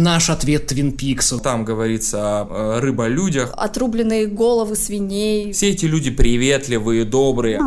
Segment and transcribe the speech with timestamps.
[0.00, 1.38] наш ответ Твин Пиксу.
[1.38, 3.52] Там говорится о рыболюдях.
[3.56, 5.52] Отрубленные головы свиней.
[5.52, 7.60] Все эти люди приветливые, добрые.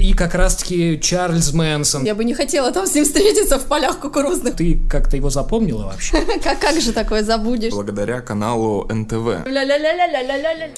[0.00, 2.04] И как раз-таки Чарльз Мэнсон.
[2.04, 4.56] Я бы не хотела там с ним встретиться в полях кукурузных.
[4.56, 6.20] Ты как-то его запомнила вообще?
[6.42, 7.72] Как, как же такое забудешь?
[7.72, 9.46] Благодаря каналу НТВ.
[9.46, 10.70] Ля-ля-ля-ля-ля-ля-ля.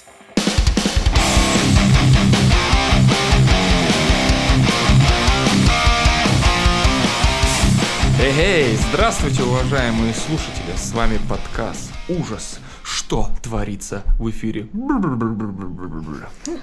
[8.21, 12.59] Эй, здравствуйте, уважаемые слушатели, с вами подкаст «Ужас.
[12.83, 14.67] Что творится в эфире?»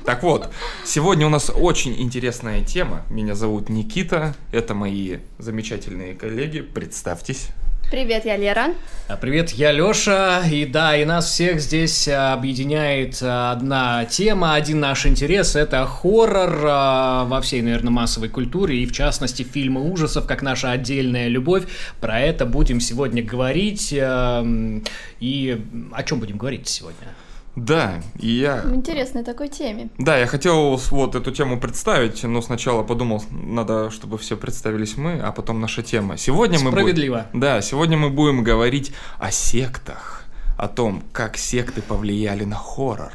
[0.03, 0.51] Так вот,
[0.83, 3.03] сегодня у нас очень интересная тема.
[3.09, 6.59] Меня зовут Никита, это мои замечательные коллеги.
[6.59, 7.47] Представьтесь.
[7.91, 8.73] Привет, я Лера.
[9.07, 14.55] А, Привет, я Лёша, и да, и нас всех здесь а, объединяет а, одна тема,
[14.55, 20.25] один наш интерес, это хоррор во всей, наверное, массовой культуре, и в частности фильмы ужасов,
[20.25, 21.65] как наша отдельная любовь.
[22.01, 24.83] Про это будем сегодня говорить, а, м,
[25.19, 25.61] и
[25.93, 27.07] о чем будем говорить сегодня?
[27.55, 28.61] Да, и я...
[28.61, 29.89] В интересной такой теме.
[29.97, 35.19] Да, я хотел вот эту тему представить, но сначала подумал, надо, чтобы все представились мы,
[35.19, 36.17] а потом наша тема.
[36.17, 36.83] Сегодня мы будем...
[36.83, 37.27] Справедливо.
[37.33, 40.25] Да, сегодня мы будем говорить о сектах,
[40.57, 43.13] о том, как секты повлияли на хоррор,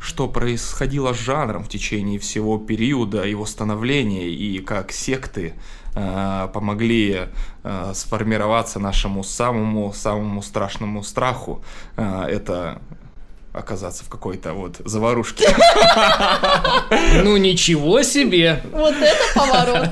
[0.00, 5.54] что происходило с жанром в течение всего периода его становления и как секты
[5.94, 7.28] э, помогли
[7.62, 11.62] э, сформироваться нашему самому самому страшному страху.
[11.96, 12.80] Э, это
[13.54, 15.46] оказаться в какой-то вот заварушке.
[17.22, 18.60] Ну ничего себе!
[18.72, 19.88] Вот это поворот.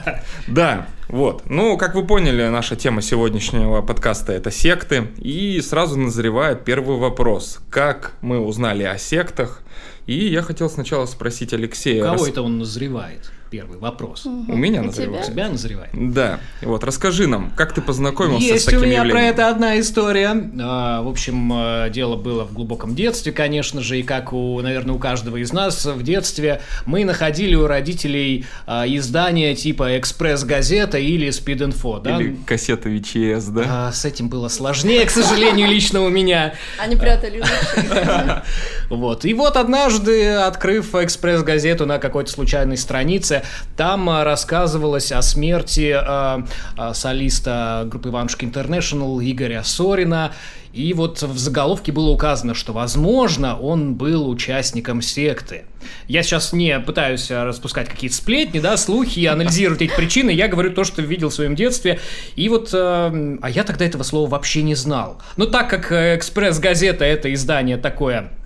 [0.49, 1.43] Да, вот.
[1.47, 5.09] Ну, как вы поняли, наша тема сегодняшнего подкаста это секты.
[5.19, 7.61] И сразу назревает первый вопрос.
[7.71, 9.63] Как мы узнали о сектах?
[10.07, 12.03] И я хотел сначала спросить У Алексея.
[12.03, 13.31] кого рас- это он назревает?
[13.53, 14.25] Первый вопрос.
[14.25, 15.28] У меня У назревает.
[15.28, 15.91] У тебя назревает?
[15.92, 16.41] Да.
[16.62, 19.19] Вот, расскажи нам, как ты познакомился с Есть таким у меня явлением?
[19.19, 20.50] про это одна история.
[20.59, 24.94] А, В общем, э, дело было в глубоком детстве, конечно же, и как у, наверное,
[24.94, 31.28] у каждого из нас в детстве мы находили у родителей а, издания типа «Экспресс-газета» или
[31.28, 32.19] «Спид-инфо», да?
[32.19, 33.65] Или кассета VHS, да?
[33.69, 36.54] А, С этим было сложнее, к сожалению, лично у меня.
[36.78, 37.44] Они прятали.
[38.88, 39.25] Вот.
[39.25, 43.41] И вот однажды, открыв экспресс-газету на какой-то случайной странице,
[43.76, 46.44] там а, рассказывалось о смерти а,
[46.76, 50.32] а, солиста группы Иванушки Интернешнл Игоря Сорина.
[50.72, 55.64] И вот в заголовке было указано, что, возможно, он был участником секты.
[56.08, 60.30] Я сейчас не пытаюсь распускать какие-то сплетни, да, слухи, и анализировать эти причины.
[60.30, 62.00] Я говорю то, что видел в своем детстве.
[62.36, 65.20] И вот, а, а я тогда этого слова вообще не знал.
[65.36, 68.41] Но так как э, экспресс-газета это издание такое э,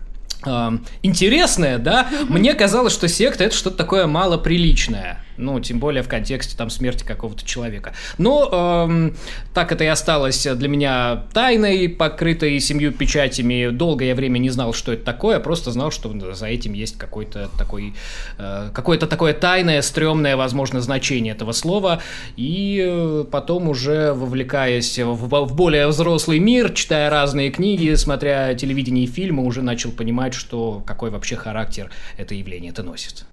[1.02, 5.25] интересное, да, мне казалось, что секта это что-то такое малоприличное.
[5.36, 7.92] Ну, тем более в контексте там смерти какого-то человека.
[8.18, 9.16] Но эм,
[9.54, 13.68] так это и осталось для меня тайной, покрытой семью печатями.
[13.70, 17.94] Долгое время не знал, что это такое, просто знал, что за этим есть какой-то такой,
[18.38, 22.00] э, какое-то такое тайное, стрёмное, возможно, значение этого слова.
[22.36, 29.04] И э, потом уже вовлекаясь в, в более взрослый мир, читая разные книги, смотря телевидение
[29.04, 33.26] и фильмы, уже начал понимать, что какой вообще характер это явление это носит.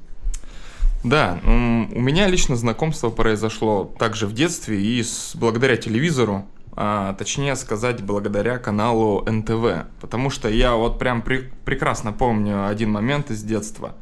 [1.04, 7.58] Да, у меня лично знакомство произошло также в детстве и с, благодаря телевизору, а, точнее
[7.58, 9.86] сказать, благодаря каналу НТВ.
[10.00, 13.96] Потому что я вот прям пре- прекрасно помню один момент из детства,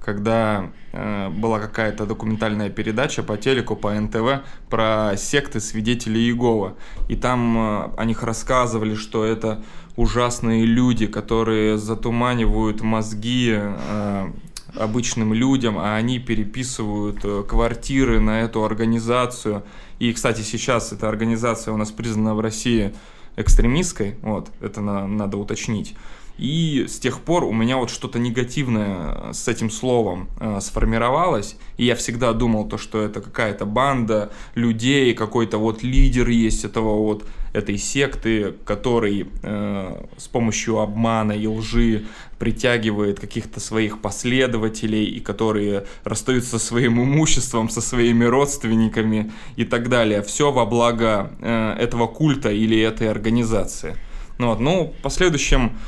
[0.00, 6.74] когда э, была какая-то документальная передача по телеку, по НТВ про секты свидетелей Иеговы.
[7.08, 9.62] И там э, о них рассказывали, что это
[9.96, 14.30] ужасные люди, которые затуманивают мозги э,
[14.76, 19.62] обычным людям, а они переписывают э, квартиры на эту организацию.
[19.98, 22.94] И, кстати, сейчас эта организация у нас признана в России
[23.36, 25.94] экстремистской, вот, это на- надо уточнить.
[26.36, 31.84] И с тех пор у меня вот что-то негативное с этим словом э, сформировалось, и
[31.84, 37.24] я всегда думал то, что это какая-то банда людей, какой-то вот лидер есть этого вот
[37.52, 42.06] этой секты, который э, с помощью обмана и лжи
[42.38, 49.88] притягивает каких-то своих последователей и которые расстаются со своим имуществом, со своими родственниками и так
[49.88, 50.22] далее.
[50.22, 53.96] Все во благо э, этого культа или этой организации.
[54.38, 55.78] Ну, вот, ну, в последующем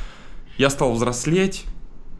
[0.57, 1.65] я стал взрослеть,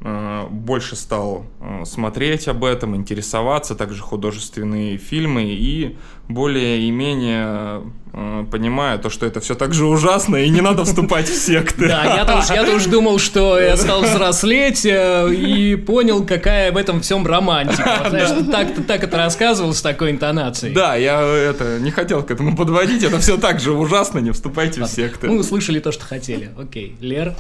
[0.02, 5.98] э, больше стал э, смотреть об этом, интересоваться, также художественные фильмы, и
[6.30, 7.84] более-менее
[8.14, 11.88] э, понимаю то, что это все так же ужасно, и не надо вступать в секты.
[11.88, 16.78] Да, я тоже, я тоже думал, что я стал взрослеть э, и понял, какая в
[16.78, 18.06] этом всем романтика.
[18.10, 20.74] Знаешь, так, так это рассказывал с такой интонацией.
[20.74, 24.82] Да, я это не хотел к этому подводить, это все так же ужасно, не вступайте
[24.82, 25.28] в секты.
[25.28, 26.52] Мы услышали то, что хотели.
[26.60, 27.36] Окей, Лер.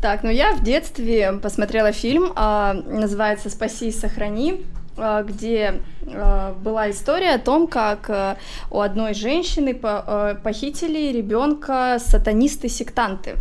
[0.00, 4.64] Так, ну я в детстве посмотрела фильм, а, называется «Спаси и сохрани»,
[4.96, 8.36] где а, была история о том, как а,
[8.70, 13.36] у одной женщины по- похитили ребенка сатанисты-сектанты.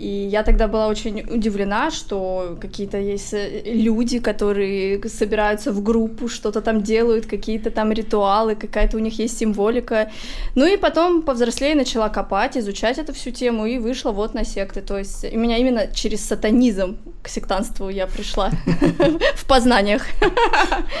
[0.00, 6.26] И я тогда была очень удивлена, что какие-то есть э, люди, которые собираются в группу,
[6.26, 10.10] что-то там делают, какие-то там ритуалы, какая-то у них есть символика.
[10.54, 14.80] Ну и потом повзрослее начала копать, изучать эту всю тему и вышла вот на секты.
[14.80, 18.50] То есть у меня именно через сатанизм к сектанству я пришла
[19.36, 20.06] в познаниях.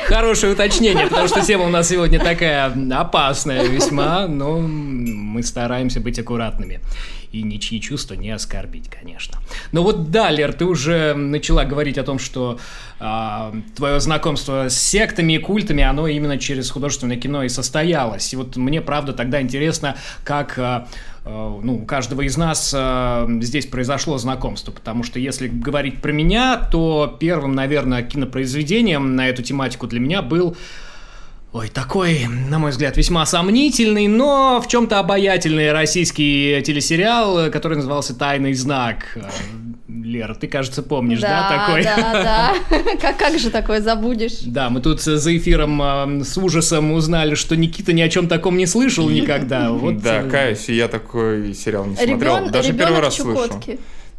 [0.08, 6.18] Хорошее уточнение, потому что тема у нас сегодня такая опасная весьма, но мы стараемся быть
[6.18, 6.80] аккуратными
[7.32, 9.38] и ничьи чувства не оскорбить, конечно.
[9.72, 12.58] Но вот да, Лер, ты уже начала говорить о том, что
[12.98, 18.32] а, твое знакомство с сектами и культами, оно именно через художественное кино и состоялось.
[18.32, 20.88] И вот мне, правда, тогда интересно, как а,
[21.24, 26.56] ну, у каждого из нас а, здесь произошло знакомство, потому что если говорить про меня,
[26.56, 30.56] то первым, наверное, кинопроизведением на эту тематику для меня был
[31.52, 38.14] Ой, такой, на мой взгляд, весьма сомнительный, но в чем-то обаятельный российский телесериал, который назывался
[38.14, 39.18] «Тайный знак».
[39.88, 41.82] Лера, ты, кажется, помнишь, да, такой?
[41.84, 44.38] Да, да, как, как же такое забудешь?
[44.46, 48.56] Да, мы тут за эфиром э, с ужасом узнали, что Никита ни о чем таком
[48.56, 49.70] не слышал никогда.
[49.80, 52.16] Вот, Да, э, каюсь, я такой сериал не смотрел.
[52.18, 53.60] Ребен- Даже первый раз слышу.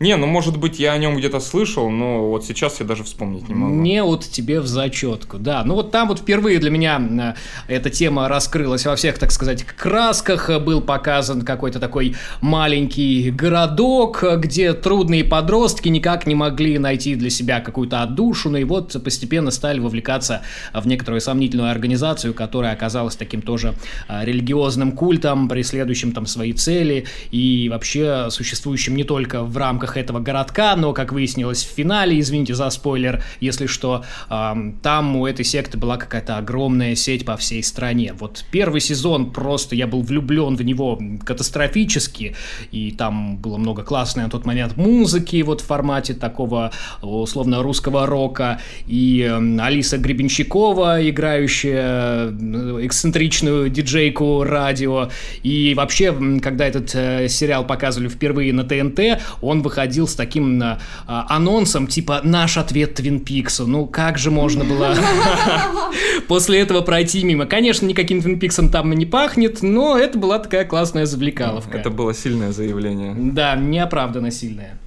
[0.02, 3.48] Не, ну может быть я о нем где-то слышал, но вот сейчас я даже вспомнить
[3.48, 3.76] не могу.
[3.76, 5.64] Не вот тебе в зачетку, да.
[5.64, 7.36] Ну вот там вот впервые для меня
[7.68, 10.50] э, эта тема раскрылась во всех, так сказать, красках.
[10.62, 17.60] Был показан какой-то такой маленький городок, где трудные подростки никак не могли найти для себя
[17.60, 20.42] какую-то отдушину, и вот постепенно стали вовлекаться
[20.74, 23.76] в некоторую сомнительную организацию, которая оказалась таким тоже
[24.08, 30.20] э, религиозным культом, преследующим там свои цели и вообще существующим не только в рамках этого
[30.20, 35.46] городка, но, как выяснилось в финале, извините за спойлер, если что, ам, там у этой
[35.46, 38.14] секты была какая-то огромная сеть по всей стране.
[38.18, 42.36] Вот первый сезон просто я был влюблен в него катастрофически,
[42.72, 46.72] и там было много классной на тот момент музыки вот в формате такого
[47.02, 49.22] условно русского рока, и
[49.60, 55.10] Алиса Гребенщикова, играющая э, эксцентричную диджейку радио,
[55.44, 60.78] и вообще, когда этот э, сериал показывали впервые на ТНТ, он выходил с таким э,
[61.08, 63.68] а, анонсом, типа «Наш ответ Твин Пиксу».
[63.68, 64.96] Ну, как же можно было
[66.28, 67.46] после этого пройти мимо?
[67.46, 71.78] Конечно, никаким Твин Пиксом там не пахнет, но это была такая классная завлекаловка.
[71.78, 73.16] Это было сильное заявление.
[73.18, 74.78] Да, неоправданно сильная.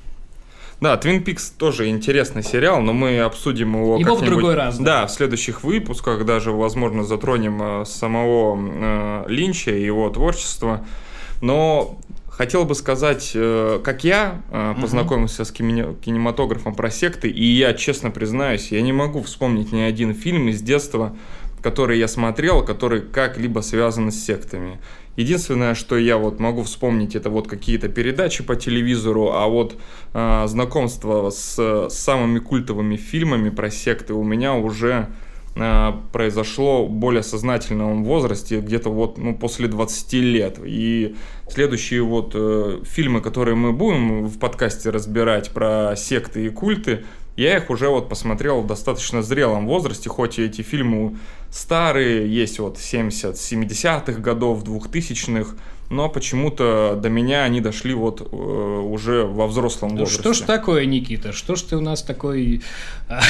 [0.81, 4.85] Да, Twin Peaks тоже интересный сериал, но мы обсудим его Его в другой раз, да.
[5.03, 10.85] Да, в следующих выпусках даже, возможно, затронем э, самого э, Линча и его творчество.
[11.41, 11.99] Но
[12.37, 17.75] хотел бы сказать, э, как я э, познакомился с кине- кинематографом про секты, и я,
[17.75, 21.17] честно признаюсь, я не могу вспомнить ни один фильм из детства,
[21.63, 24.81] который я смотрел, который как-либо связан с сектами.
[25.17, 29.77] Единственное, что я вот могу вспомнить, это вот какие-то передачи по телевизору, а вот
[30.13, 35.09] э, знакомство с, с самыми культовыми фильмами про секты у меня уже
[36.13, 40.59] произошло в более сознательном возрасте, где-то вот ну, после 20 лет.
[40.65, 41.15] И
[41.49, 47.05] следующие вот э, фильмы, которые мы будем в подкасте разбирать про секты и культы,
[47.37, 51.19] я их уже вот посмотрел в достаточно зрелом возрасте, хоть и эти фильмы
[51.51, 55.57] старые, есть вот 70 70-х годов, 2000-х,
[55.91, 60.21] но почему-то до меня они дошли вот э, уже во взрослом Ну, возрасте.
[60.23, 61.33] что ж такое, Никита?
[61.33, 62.63] Что ж ты у нас такой
[63.09, 63.21] а,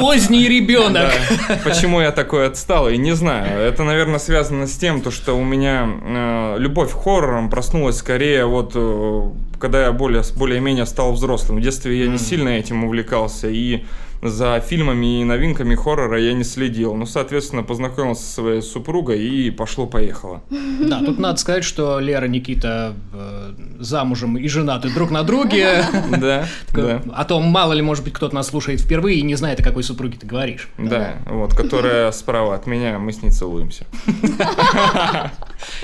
[0.00, 1.10] поздний ребенок?
[1.48, 1.58] Да.
[1.64, 3.60] Почему я такой отсталый, не знаю.
[3.60, 8.46] Это, наверное, связано с тем, то, что у меня э, любовь к хоррорам проснулась скорее
[8.46, 9.22] вот э,
[9.58, 11.58] когда я более, более-менее стал взрослым.
[11.58, 12.18] В детстве я не Мгм.
[12.18, 13.84] сильно этим увлекался и
[14.22, 16.94] за фильмами и новинками хоррора я не следил.
[16.94, 20.42] Ну, соответственно, познакомился со своей супругой и пошло-поехало.
[20.50, 25.84] Да, тут надо сказать, что Лера Никита э, замужем и женаты друг на друге.
[26.18, 27.02] Да, да.
[27.12, 29.82] А то мало ли, может быть, кто-то нас слушает впервые и не знает, о какой
[29.82, 30.68] супруге ты говоришь.
[30.78, 33.86] Да, вот, которая справа от меня, мы с ней целуемся.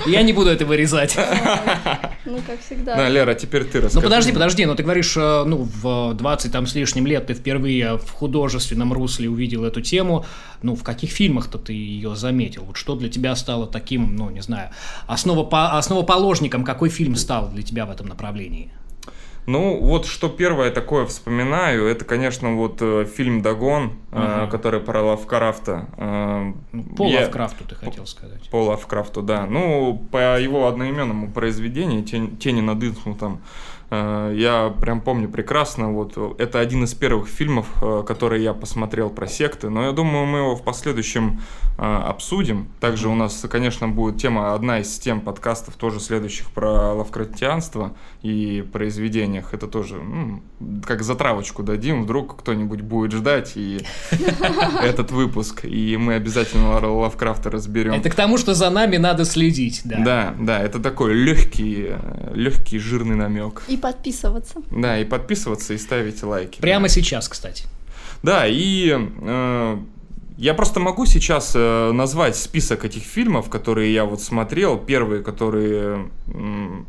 [0.07, 1.16] Я не буду это вырезать.
[2.26, 2.97] Ну, как всегда.
[2.97, 3.97] Да, Лера, теперь ты расскажи.
[3.97, 7.35] Ну подожди, подожди, но ты говоришь, э, ну в 20 там с лишним лет ты
[7.35, 10.25] впервые в художественном русле увидел эту тему.
[10.62, 12.64] Ну в каких фильмах-то ты ее заметил?
[12.64, 14.71] Вот что для тебя стало таким, ну не знаю,
[15.07, 18.71] основопо- основоположником, какой фильм стал для тебя в этом направлении?
[19.46, 24.50] Ну, вот что первое такое вспоминаю, это, конечно, вот э, фильм «Дагон», э, Ага.
[24.50, 25.86] который про Лавкрафта.
[25.98, 28.48] э, Ну, по я- Лавкрафту ты хотел сказать.
[28.50, 29.44] По Лавкрафту, да.
[29.46, 33.38] Ну, по его одноименному произведению «Тень- «Тени над Инсмутом» э,
[34.34, 35.92] я прям помню прекрасно.
[35.92, 39.70] Вот э, это один из первых фильмов, э, которые я посмотрел про секты.
[39.70, 41.40] Но я думаю, мы его в последующем
[41.78, 42.68] э, обсудим.
[42.80, 48.64] Также у нас, конечно, будет тема, одна из тем подкастов, тоже следующих про лавкрафтианство и
[48.72, 49.54] произведениях.
[49.54, 50.42] Это тоже м,
[50.84, 53.84] как затравочку дадим, вдруг кто-нибудь будет ждать и
[54.82, 55.64] этот выпуск.
[55.64, 57.92] И мы обязательно Лавкрафта разберем.
[57.94, 59.98] Это к тому, что за нами надо следить, да.
[60.04, 63.62] Да, да, это такой легкий, э, легкий жирный намек.
[63.68, 64.62] И подписываться.
[64.71, 66.59] Да, и подписываться и ставить лайки.
[66.59, 66.88] Прямо да.
[66.88, 67.67] сейчас, кстати.
[68.23, 69.79] Да, и э,
[70.38, 74.79] я просто могу сейчас э, назвать список этих фильмов, которые я вот смотрел.
[74.79, 76.87] Первые, которые, м,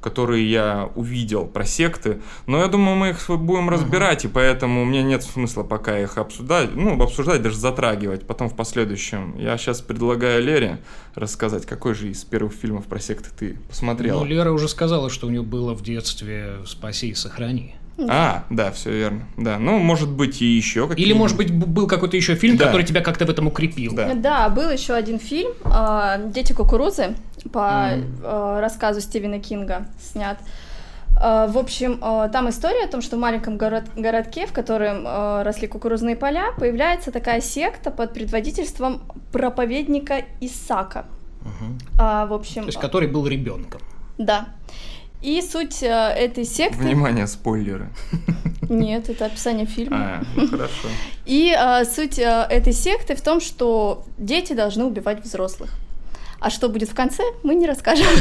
[0.00, 2.20] которые я увидел про секты.
[2.46, 6.74] Но я думаю, мы их будем разбирать, и поэтому мне нет смысла пока их обсуждать,
[6.74, 9.36] ну, обсуждать, даже затрагивать потом в последующем.
[9.38, 10.78] Я сейчас предлагаю Лере
[11.14, 14.20] рассказать, какой же из первых фильмов про секты ты посмотрела.
[14.20, 17.74] Ну, Лера уже сказала, что у нее было в детстве «Спаси и сохрани».
[18.08, 19.22] А, да, все верно.
[19.36, 22.66] Да, ну, может быть, и еще какие Или, может быть, был какой-то еще фильм, Да.
[22.66, 23.94] который тебя как-то в этом укрепил.
[23.94, 24.12] Да.
[24.14, 27.14] Да, был еще один фильм а, «Дети кукурузы»
[27.52, 27.90] по
[28.22, 30.38] а, рассказу Стивена Кинга снят.
[31.18, 31.98] А, В общем,
[32.30, 35.06] там история о том, что в маленьком город- городке, в котором
[35.42, 39.00] росли кукурузные поля, появляется такая секта под предводительством
[39.32, 41.06] проповедника Исака.
[41.40, 41.78] Мгм.
[41.98, 43.80] А, в общем, То есть, который был ребенком.
[44.18, 44.48] да.
[45.26, 46.78] И суть а, этой секты...
[46.78, 47.88] Внимание, спойлеры.
[48.68, 49.96] Нет, это описание фильма.
[49.96, 50.86] А, ну, хорошо.
[51.24, 55.72] И а, суть а, этой секты в том, что дети должны убивать взрослых.
[56.40, 58.06] А что будет в конце, мы не расскажем.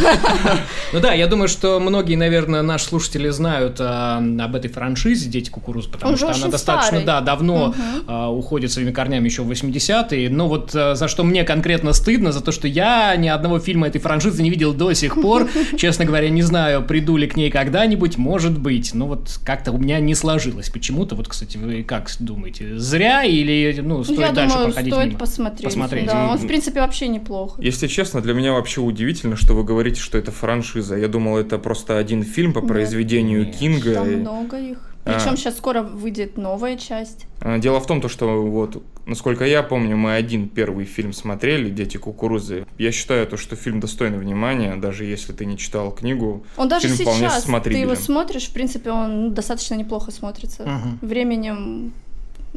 [0.93, 5.49] Ну да, я думаю, что многие, наверное, наши слушатели знают а, об этой франшизе «Дети
[5.49, 7.73] кукуруз», потому что она достаточно, да, давно
[8.07, 10.29] а, уходит своими корнями еще в 80-е.
[10.29, 13.87] Но вот а, за что мне конкретно стыдно, за то, что я ни одного фильма
[13.87, 15.49] этой франшизы не видел до сих пор.
[15.77, 18.93] Честно говоря, не знаю, приду ли к ней когда-нибудь, может быть.
[18.93, 21.15] Но вот как-то у меня не сложилось почему-то.
[21.15, 25.19] Вот, кстати, вы как думаете, зря или, ну, стоит Я дальше думаю, проходить стоит мимо?
[25.19, 25.65] посмотреть.
[25.65, 26.05] Посмотреть.
[26.05, 27.61] Да, он, в принципе, вообще неплохо.
[27.61, 30.95] Если честно, для меня вообще удивительно, что вы говорите, что это франшиза.
[30.95, 33.55] Я думал, это просто один фильм по произведению Нет.
[33.55, 33.93] Кинга.
[33.95, 34.77] Там И, много их.
[35.05, 35.13] А.
[35.13, 37.27] Причем сейчас скоро выйдет новая часть.
[37.39, 41.69] а, Дело в том, то, что вот, насколько я помню, мы один первый фильм смотрели,
[41.69, 42.65] «Дети кукурузы».
[42.79, 46.43] Я считаю, то, что фильм достойный внимания, даже если ты не читал книгу.
[46.57, 50.63] Он даже фильм сейчас, ты его смотришь, в принципе, он достаточно неплохо смотрится.
[50.63, 50.99] Мгм.
[51.01, 51.93] Временем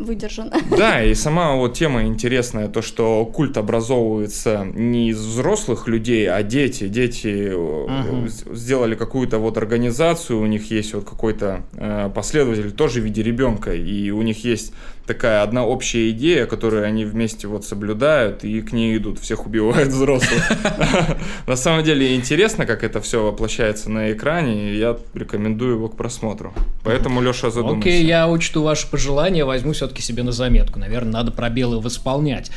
[0.05, 0.51] выдержан.
[0.77, 6.43] Да, и сама вот тема интересная, то, что культ образовывается не из взрослых людей, а
[6.43, 6.89] дети.
[6.89, 7.57] Дети э,
[7.89, 8.29] Мгм.
[8.29, 13.23] с- сделали какую-то вот организацию, у них есть вот какой-то э, последователь тоже в виде
[13.23, 14.73] ребенка, и у них есть
[15.09, 19.89] такая одна общая идея, которую они вместе вот соблюдают и к ней идут, всех убивают
[19.93, 20.43] взрослых.
[21.47, 25.97] На самом деле интересно, как это все воплощается на экране, и я рекомендую его к
[25.97, 26.53] просмотру.
[26.85, 27.81] Поэтому, Леша, задумайся.
[27.81, 30.79] Окей, я учту ваши пожелания, возьму все-таки себе на заметку.
[30.79, 32.51] Наверное, надо пробелы восполнять.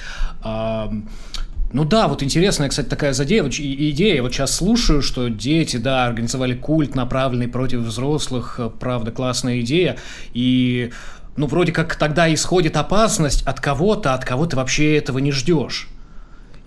[1.73, 4.21] Ну да, вот интересная, кстати, такая задея, идея.
[4.21, 8.59] Вот сейчас слушаю, что дети, да, организовали культ, направленный против взрослых.
[8.79, 9.95] Правда, классная идея.
[10.33, 10.91] И,
[11.37, 15.89] ну, вроде как тогда исходит опасность от кого-то, от кого ты вообще этого не ждешь.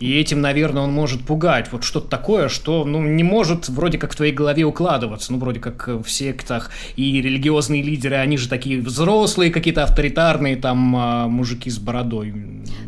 [0.00, 1.70] И этим, наверное, он может пугать.
[1.72, 5.32] Вот что-то такое, что ну, не может вроде как в твоей голове укладываться.
[5.32, 10.96] Ну, вроде как в сектах и религиозные лидеры, они же такие взрослые, какие-то авторитарные там
[10.96, 12.34] а, мужики с бородой.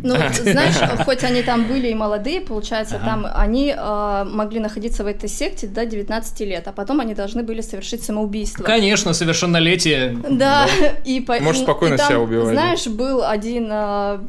[0.03, 5.07] Ну, знаешь, хоть они там были и молодые, получается, там они э, могли находиться в
[5.07, 8.63] этой секте до 19 лет, а потом они должны были совершить самоубийство.
[8.63, 10.17] Конечно, совершеннолетие.
[10.31, 10.67] Да,
[11.05, 12.53] и и- спокойно себя убивать?
[12.53, 14.21] Знаешь, был один а,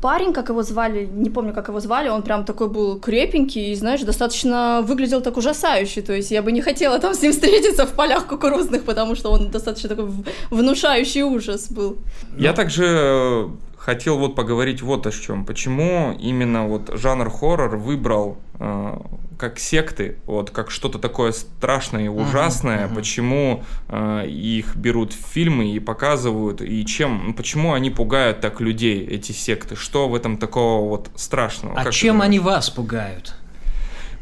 [0.00, 3.74] парень, как его звали, не помню, как его звали, он прям такой был крепенький и,
[3.74, 6.02] знаешь, достаточно выглядел так ужасающе.
[6.02, 9.30] То есть я бы не хотела там с ним встретиться в полях кукурузных, потому что
[9.30, 10.10] он достаточно такой
[10.50, 11.96] внушающий ужас был.
[12.36, 15.44] Я также э, хотел вот поговорить вот о чем.
[15.44, 18.98] Почему именно вот жанр хоррор выбрал э,
[19.38, 22.96] как секты, вот как что-то такое страшное и ужасное, мгм.
[22.96, 28.60] почему э, их берут в фильмы и показывают, и чем, ну, почему они пугают так
[28.60, 31.78] людей, эти секты, что в этом такого вот страшного?
[31.78, 33.34] А Как чем они вас пугают?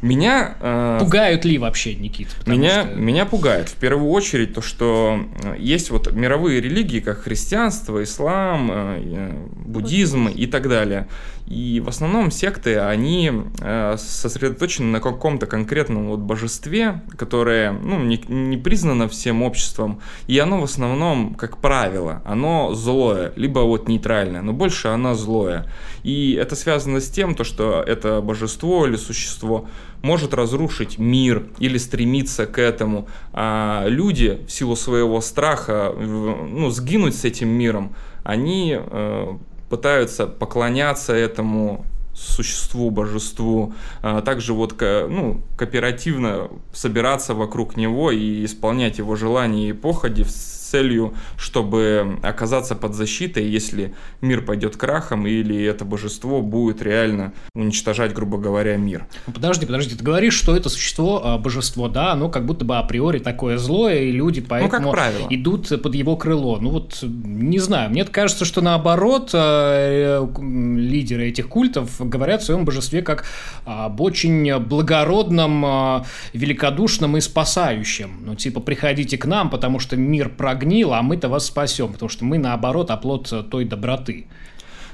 [0.02, 0.56] Меня...
[0.60, 2.28] Э, Пугают ли вообще, Никит?
[2.46, 2.94] Меня, что...
[2.94, 8.70] меня пугает в первую очередь то, что э, есть вот мировые религии, как христианство, ислам,
[8.70, 11.08] э, э буддизм и так далее.
[11.46, 18.20] И в основном секты, они э, сосредоточены на каком-то конкретном вот божестве, которое ну, не,
[18.28, 20.00] не признано всем обществом.
[20.26, 25.66] И оно в основном, как правило, оно злое, либо вот нейтральное, но больше оно злое.
[26.02, 29.68] И это связано с тем, то, что это божество или существо
[30.02, 33.08] может разрушить мир или стремиться к этому.
[33.32, 39.36] А люди в силу своего страха ну, сгинуть с этим миром, они э,
[39.68, 48.98] пытаются поклоняться этому существу, божеству, а также вот ну, кооперативно собираться вокруг него и исполнять
[48.98, 50.24] его желания и походи
[50.70, 58.12] целью, чтобы оказаться под защитой, если мир пойдет крахом или это божество будет реально уничтожать,
[58.12, 59.06] грубо говоря, мир.
[59.26, 62.76] Ну, подожди, подожди, ты говоришь, что это существо, а, божество, да, оно как будто бы
[62.76, 66.58] априори такое злое, и люди поэтому ну, идут под его крыло.
[66.60, 72.44] Ну вот, не знаю, мне кажется, что наоборот, а, э, лидеры этих культов говорят о
[72.44, 73.24] своем божестве как
[73.64, 78.10] об очень благородном, великодушном и спасающем.
[78.24, 82.08] Ну, типа, приходите к нам, потому что мир прогнил прогнил, а мы-то вас спасем, потому
[82.08, 84.26] что мы, наоборот, оплот той доброты.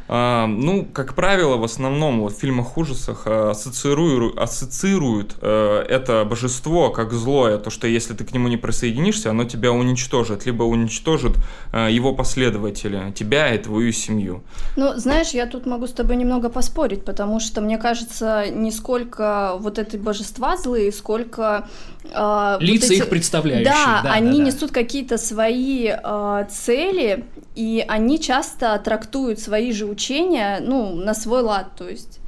[0.09, 6.25] А, ну, как правило, в основном вот, в фильмах ужасах э, ассоциируют, ассоциируют э, это
[6.25, 10.65] божество как злое, то, что если ты к нему не присоединишься, оно тебя уничтожит, либо
[10.65, 11.37] уничтожит
[11.73, 14.43] э, его последователи, тебя и твою семью.
[14.77, 19.55] Ну, знаешь, я тут могу с тобой немного поспорить, потому что, мне кажется, не сколько
[19.59, 21.69] вот эти божества злые, сколько...
[22.05, 22.99] Э, Лица вот эти...
[22.99, 23.73] их представляющие.
[23.73, 24.45] Да, да они да, да.
[24.45, 31.43] несут какие-то свои э, цели, и они часто трактуют свои же учения, ну, на свой
[31.43, 32.22] лад, то есть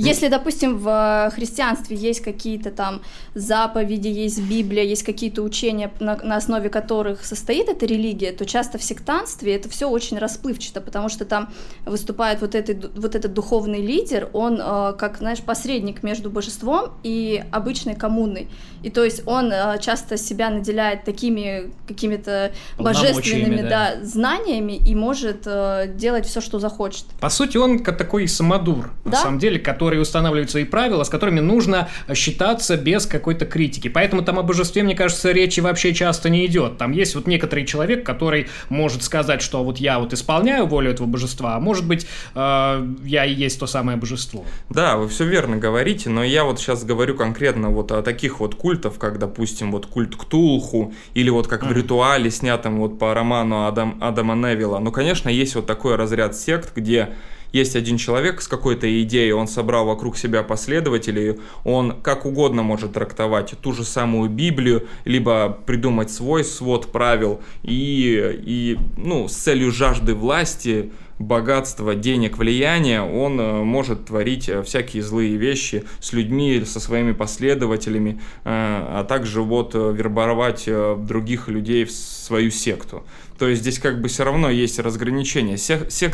[0.00, 3.02] Если, допустим, в христианстве есть какие-то там
[3.34, 8.78] заповеди, есть Библия, есть какие-то учения, на, на основе которых состоит эта религия, то часто
[8.78, 11.50] в сектантстве это все очень расплывчато, потому что там
[11.84, 17.42] выступает вот, этот вот этот духовный лидер, он э, как, знаешь, посредник между божеством и
[17.50, 18.48] обычной коммуной.
[18.82, 23.68] И то есть он э, часто себя наделяет такими какими-то божественными да.
[23.70, 27.04] Да, знаниями и может э, делать все, что захочет.
[27.20, 29.10] По сути, он как такой самодур, да?
[29.10, 33.88] на самом деле, который которые устанавливают свои правила, с которыми нужно считаться без какой-то критики.
[33.88, 36.78] Поэтому там о божестве, мне кажется, речи вообще часто не идет.
[36.78, 41.08] Там есть вот некоторый человек, который может сказать, что вот я вот исполняю волю этого
[41.08, 44.44] божества, а может быть, э, я и есть то самое божество.
[44.68, 48.54] Да, вы все верно говорите, но я вот сейчас говорю конкретно вот о таких вот
[48.54, 51.68] культов, как, допустим, вот культ Ктулху, или вот как mm.
[51.68, 54.78] в ритуале, снятом вот по роману Адам, Адама Невилла.
[54.78, 57.08] Ну, конечно, есть вот такой разряд сект, где
[57.52, 62.92] есть один человек с какой-то идеей, он собрал вокруг себя последователей, он как угодно может
[62.92, 69.72] трактовать ту же самую Библию, либо придумать свой свод правил и, и ну, с целью
[69.72, 76.64] жажды власти богатства, денег, влияния, он э, может творить э, всякие злые вещи с людьми,
[76.64, 83.04] со своими последователями, э, а также вот вербовать других людей в свою секту.
[83.40, 85.56] То есть здесь как бы все равно есть разграничение.
[85.56, 86.12] Сек, сек,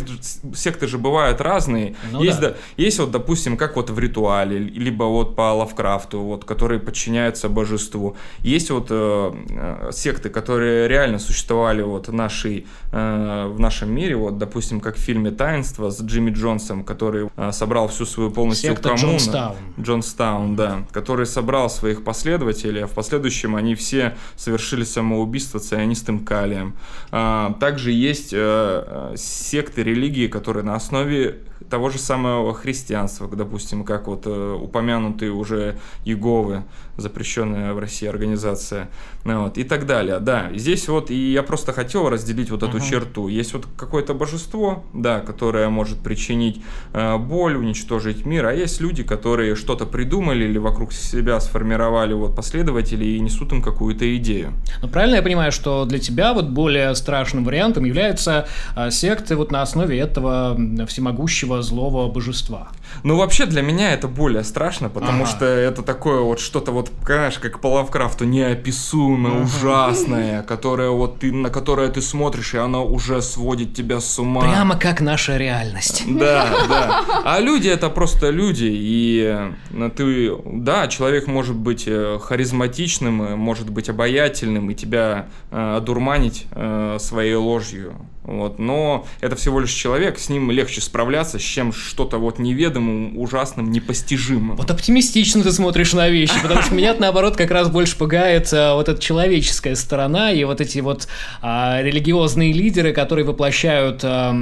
[0.54, 1.96] секты же бывают разные.
[2.12, 2.50] Ну, есть, да.
[2.50, 7.48] Да, есть вот, допустим, как вот в ритуале, либо вот по Лавкрафту, вот, которые подчиняются
[7.48, 8.16] божеству.
[8.42, 14.14] Есть вот э, э, секты, которые реально существовали вот в, нашей, э, в нашем мире,
[14.14, 18.70] вот, допустим, как в фильме «Таинство» с Джимми Джонсом, который э, собрал всю свою полностью
[18.70, 19.14] Секта коммуну.
[19.14, 19.56] Джонстаун.
[19.80, 20.84] Джонстаун, да.
[20.92, 26.76] Который собрал своих последователей, а в последующем они все совершили самоубийство цианистым калием.
[27.18, 31.38] А, также есть э, э, секты религии, которые на основе
[31.70, 36.64] того же самого христианства, допустим, как вот э, упомянутые уже Иеговы,
[36.96, 38.88] запрещенная в России организация,
[39.24, 40.18] ну вот, и так далее.
[40.20, 42.88] Да, здесь вот и я просто хотел разделить вот эту uh-huh.
[42.90, 43.28] черту.
[43.28, 49.02] Есть вот какое-то божество, да, которое может причинить э, боль, уничтожить мир, а есть люди,
[49.02, 54.52] которые что-то придумали или вокруг себя сформировали вот последователи и несут им какую-то идею.
[54.82, 59.50] Ну правильно я понимаю, что для тебя вот более страшным вариантом являются э, секты вот
[59.50, 62.68] на основе этого всемогущего злого божества?
[63.02, 65.30] Ну вообще для меня это более страшно, потому ага.
[65.30, 71.32] что это такое вот что-то вот, знаешь, как по Лавкрафту неописуемое, ужасное, которое вот ты,
[71.32, 74.42] на которое ты смотришь, и оно уже сводит тебя с ума.
[74.42, 76.04] Прямо как наша реальность.
[76.06, 77.22] Да, да.
[77.24, 83.36] А люди это просто люди, и ну, ты, да, человек может быть э, харизматичным, э,
[83.36, 87.94] может быть обаятельным, и тебя э, одурманить э, своей ложью.
[88.26, 88.58] Вот.
[88.58, 94.56] Но это всего лишь человек, с ним легче справляться, чем что-то вот неведомым, ужасным, непостижимым.
[94.56, 98.74] Вот оптимистично ты смотришь на вещи, потому что меня наоборот как раз больше пугает а,
[98.74, 101.06] вот эта человеческая сторона и вот эти вот
[101.40, 104.34] а, религиозные лидеры, которые воплощают а,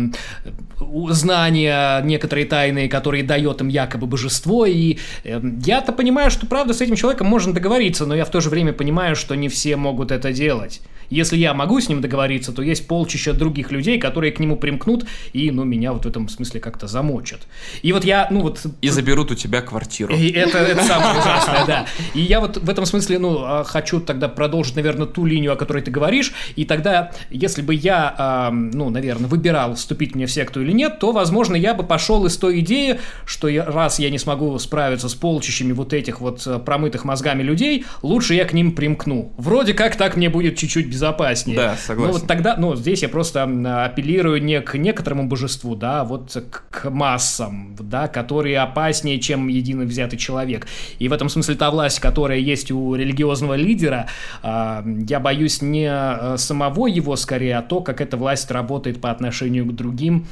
[1.11, 4.65] знания некоторые тайные, которые дает им якобы божество.
[4.65, 8.41] И э, я-то понимаю, что правда с этим человеком можно договориться, но я в то
[8.41, 10.81] же время понимаю, что не все могут это делать.
[11.11, 15.07] Если я могу с ним договориться, то есть полчища других людей, которые к нему примкнут
[15.33, 17.41] и, ну, меня вот в этом смысле как-то замочат.
[17.83, 18.61] И вот я, ну вот...
[18.81, 20.15] И заберут у тебя квартиру.
[20.15, 21.87] И это, это самое ужасное, да.
[22.15, 25.57] И я вот в этом смысле, ну, а, хочу тогда продолжить, наверное, ту линию, о
[25.57, 26.33] которой ты говоришь.
[26.57, 31.13] И тогда, если бы я, ну, наверное, выбирал, вступить мне в секту или нет, то,
[31.13, 35.15] возможно, я бы пошел из той идеи, что я, раз я не смогу справиться с
[35.15, 39.33] полчищами вот этих вот э, промытых мозгами людей, лучше я к ним примкну.
[39.37, 41.57] Вроде как так мне будет чуть-чуть безопаснее.
[41.57, 42.13] Да, согласен.
[42.13, 43.43] Ну вот тогда, ну здесь я просто
[43.85, 46.37] апеллирую не к некоторому божеству, да, а вот
[46.71, 50.67] к массам, да, которые опаснее, чем единый взятый человек.
[50.99, 54.07] И в этом смысле та власть, которая есть у религиозного лидера,
[54.43, 59.11] а, я боюсь не э, самого его скорее, а то, как эта власть работает по
[59.11, 60.27] отношению к другим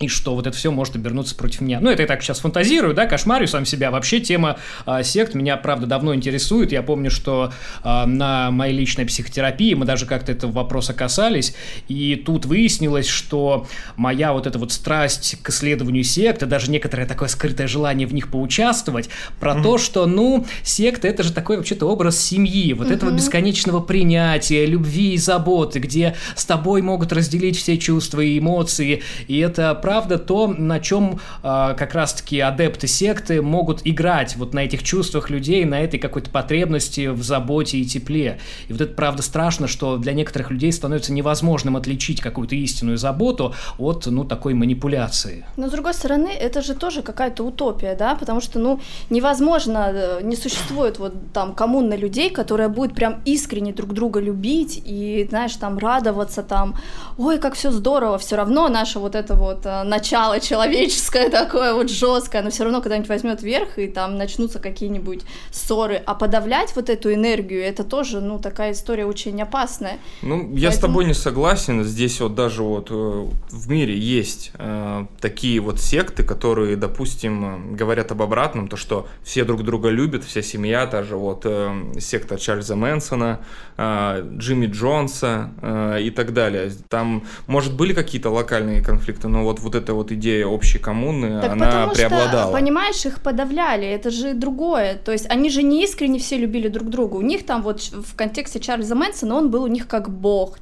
[0.00, 1.78] и что вот это все может обернуться против меня.
[1.80, 3.90] Ну, это я так сейчас фантазирую, да, кошмарю сам себя.
[3.90, 6.72] Вообще тема э, сект меня, правда, давно интересует.
[6.72, 7.52] Я помню, что
[7.82, 11.54] э, на моей личной психотерапии мы даже как-то этого вопроса касались,
[11.86, 17.28] и тут выяснилось, что моя вот эта вот страсть к исследованию секты, даже некоторое такое
[17.28, 19.62] скрытое желание в них поучаствовать, про mm-hmm.
[19.62, 22.94] то, что, ну, секта это же такой вообще-то образ семьи, вот mm-hmm.
[22.94, 29.02] этого бесконечного принятия, любви и заботы, где с тобой могут разделить все чувства и эмоции,
[29.28, 34.60] и это правда то, на чем э, как раз-таки адепты секты могут играть вот на
[34.60, 38.38] этих чувствах людей, на этой какой-то потребности в заботе и тепле.
[38.68, 43.54] И вот это правда страшно, что для некоторых людей становится невозможным отличить какую-то истинную заботу
[43.76, 45.44] от, ну, такой манипуляции.
[45.58, 50.20] Но с другой стороны, это же тоже какая-то утопия, да, потому что, ну, невозможно, э,
[50.22, 55.54] не существует вот там коммуна людей, которая будет прям искренне друг друга любить и, знаешь,
[55.56, 56.74] там радоваться там,
[57.18, 61.90] ой, как все здорово, все равно наша вот эта вот э, начало человеческое такое вот
[61.90, 66.90] жесткое, но все равно когда-нибудь возьмет верх и там начнутся какие-нибудь ссоры, а подавлять вот
[66.90, 69.98] эту энергию, это тоже, ну, такая история очень опасная.
[70.22, 70.56] Ну, Поэтому...
[70.56, 75.60] я с тобой не согласен, здесь вот даже вот э, в мире есть э, такие
[75.60, 80.86] вот секты, которые, допустим, говорят об обратном, то, что все друг друга любят, вся семья,
[80.86, 83.40] та же вот э, секта Чарльза Мэнсона,
[83.76, 86.70] э, Джимми Джонса э, и так далее.
[86.88, 91.52] Там, может, были какие-то локальные конфликты, но вот вот эта вот идея общей коммуны, так
[91.52, 92.50] она потому преобладала.
[92.50, 94.94] Что, понимаешь, их подавляли, это же другое.
[94.94, 97.16] То есть они же не искренне все любили друг друга.
[97.16, 100.58] У них там вот в контексте Чарльза Мэнсона он был у них как бог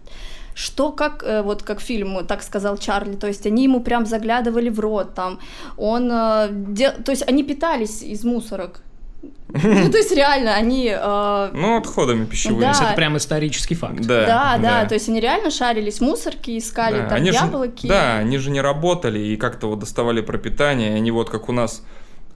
[0.55, 4.69] что как э, вот как фильм так сказал Чарли то есть они ему прям заглядывали
[4.69, 5.39] в рот там
[5.79, 6.91] он э, де...
[6.91, 8.83] то есть они питались из мусорок
[9.23, 10.89] ну, то есть реально они...
[10.89, 11.51] Э...
[11.53, 12.63] Ну, отходами пищевыми.
[12.63, 12.71] Да.
[12.71, 14.01] Это прям исторический факт.
[14.01, 17.09] Да, да, да, то есть они реально шарились мусорки, искали да.
[17.09, 17.83] там они яблоки.
[17.83, 21.49] Же, да, они же не работали и как-то вот доставали пропитание, и они вот как
[21.49, 21.83] у нас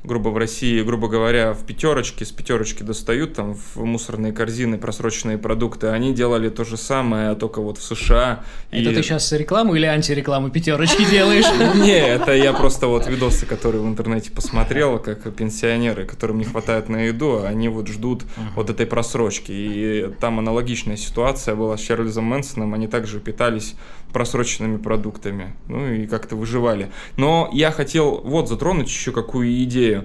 [0.06, 5.36] грубо в России, грубо говоря, в пятерочке, с пятерочки достают там в мусорные корзины просроченные
[5.36, 5.88] продукты.
[5.88, 8.44] Они делали то же самое, только вот в США.
[8.70, 8.94] Это и...
[8.94, 11.44] ты сейчас рекламу или антирекламу пятерочки делаешь?
[11.76, 16.88] Не, это я просто вот видосы, которые в интернете посмотрел, как пенсионеры, которым не хватает
[16.88, 18.22] на еду, они вот ждут
[18.54, 19.52] вот этой просрочки.
[19.52, 23.74] И там аналогичная ситуация была с Чарльзом Мэнсоном, они также питались
[24.12, 26.90] просроченными продуктами, ну и как-то выживали.
[27.16, 29.95] Но я хотел вот затронуть еще какую идею.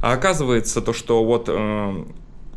[0.00, 2.04] А оказывается то, что вот э,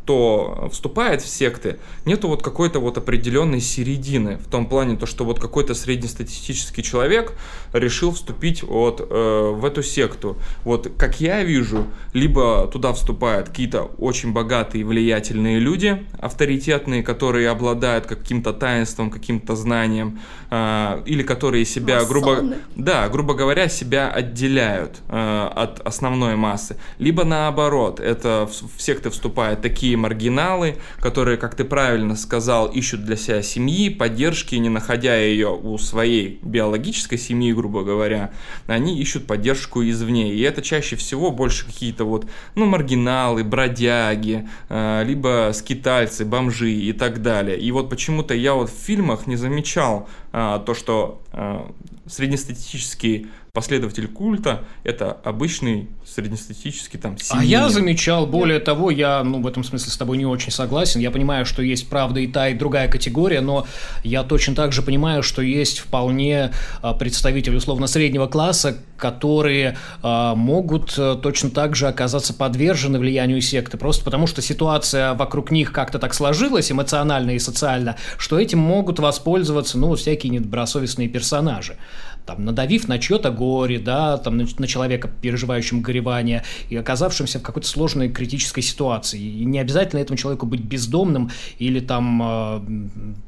[0.04, 5.24] кто вступает в секты, нету вот какой-то вот определенной середины, в том плане то, что
[5.24, 7.34] вот какой-то среднестатистический человек
[7.72, 10.36] решил вступить вот э, в эту секту.
[10.64, 18.06] Вот как я вижу, либо туда вступают какие-то очень богатые влиятельные люди, авторитетные, которые обладают
[18.06, 20.18] каким-то таинством, каким-то знанием,
[20.50, 22.08] э, или которые себя, Масоны.
[22.08, 28.82] грубо, да, грубо говоря, себя отделяют э, от основной массы, либо наоборот, это в, в
[28.82, 34.54] секты вступают такие такие маргиналы, которые, как ты правильно сказал, ищут для себя семьи, поддержки,
[34.54, 38.30] не находя ее у своей биологической семьи, грубо говоря,
[38.66, 40.34] они ищут поддержку извне.
[40.34, 46.92] И это чаще всего больше какие-то вот, ну, маргиналы, бродяги, э, либо скитальцы, бомжи и
[46.92, 47.58] так далее.
[47.58, 51.60] И вот почему-то я вот в фильмах не замечал э, то, что э,
[52.06, 57.42] среднестатистический последователь культа– это обычный среднестатистический там семьянин.
[57.42, 58.64] А я замечал, более Нет.
[58.64, 61.00] того, я ну, в этом смысле с тобой не очень согласен.
[61.00, 63.66] Я понимаю, что есть, правда, и та, и другая категория, но
[64.04, 70.32] я точно так же понимаю, что есть вполне а, представители, условно, среднего класса, которые э,
[70.36, 75.98] могут точно так же оказаться подвержены влиянию секты, просто потому что ситуация вокруг них как-то
[75.98, 81.76] так сложилась эмоционально и социально, что этим могут воспользоваться, ну, всякие недобросовестные персонажи
[82.24, 87.42] там, надавив на чье-то горе, да, там, на, на человека, переживающего горевание, и оказавшимся в
[87.42, 89.20] какой-то сложной критической ситуации.
[89.20, 92.60] И не обязательно этому человеку быть бездомным или там э,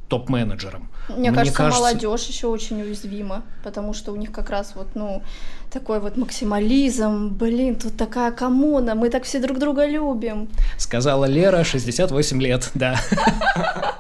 [0.09, 0.89] топ-менеджером.
[1.09, 4.89] Мне, Мне кажется, кажется, молодежь еще очень уязвима, потому что у них как раз вот,
[4.95, 5.23] ну,
[5.71, 10.49] такой вот максимализм, блин, тут такая коммуна, мы так все друг друга любим.
[10.79, 12.99] Сказала Лера, 68 лет, да.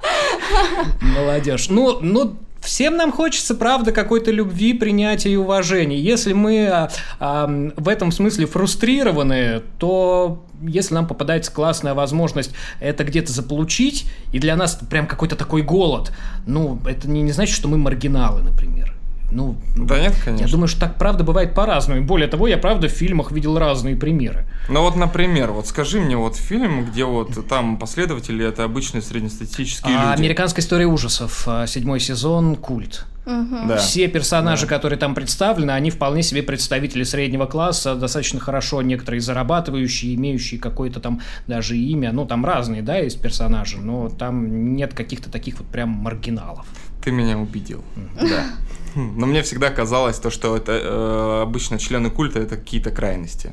[1.00, 1.68] Молодежь.
[1.68, 6.00] Ну, ну, Всем нам хочется, правда, какой-то любви, принятия и уважения.
[6.00, 6.88] Если мы
[7.20, 14.38] а, в этом смысле фрустрированы, то если нам попадается классная возможность это где-то заполучить, и
[14.38, 16.10] для нас прям какой-то такой голод,
[16.46, 18.93] ну, это не, не значит, что мы маргиналы, например.
[19.34, 20.44] Ну, да нет, конечно.
[20.46, 22.02] Я думаю, что так правда бывает по-разному.
[22.04, 24.46] более того, я правда в фильмах видел разные примеры.
[24.68, 29.96] Ну вот, например, вот скажи мне вот фильм, где вот там последователи это обычные среднестатистические
[29.96, 30.22] а, люди.
[30.22, 33.06] Американская история ужасов, а, седьмой сезон, культ.
[33.26, 33.68] Угу.
[33.68, 33.76] Да.
[33.78, 34.74] Все персонажи, да.
[34.74, 41.00] которые там представлены, они вполне себе представители среднего класса, достаточно хорошо некоторые зарабатывающие, имеющие какое-то
[41.00, 42.12] там даже имя.
[42.12, 46.66] Ну, там разные, да, есть персонажи, но там нет каких-то таких вот прям маргиналов.
[47.02, 47.82] Ты меня убедил.
[48.20, 48.44] Да.
[49.16, 53.52] Но мне всегда казалось то, что это э, обычно члены культа это какие-то крайности.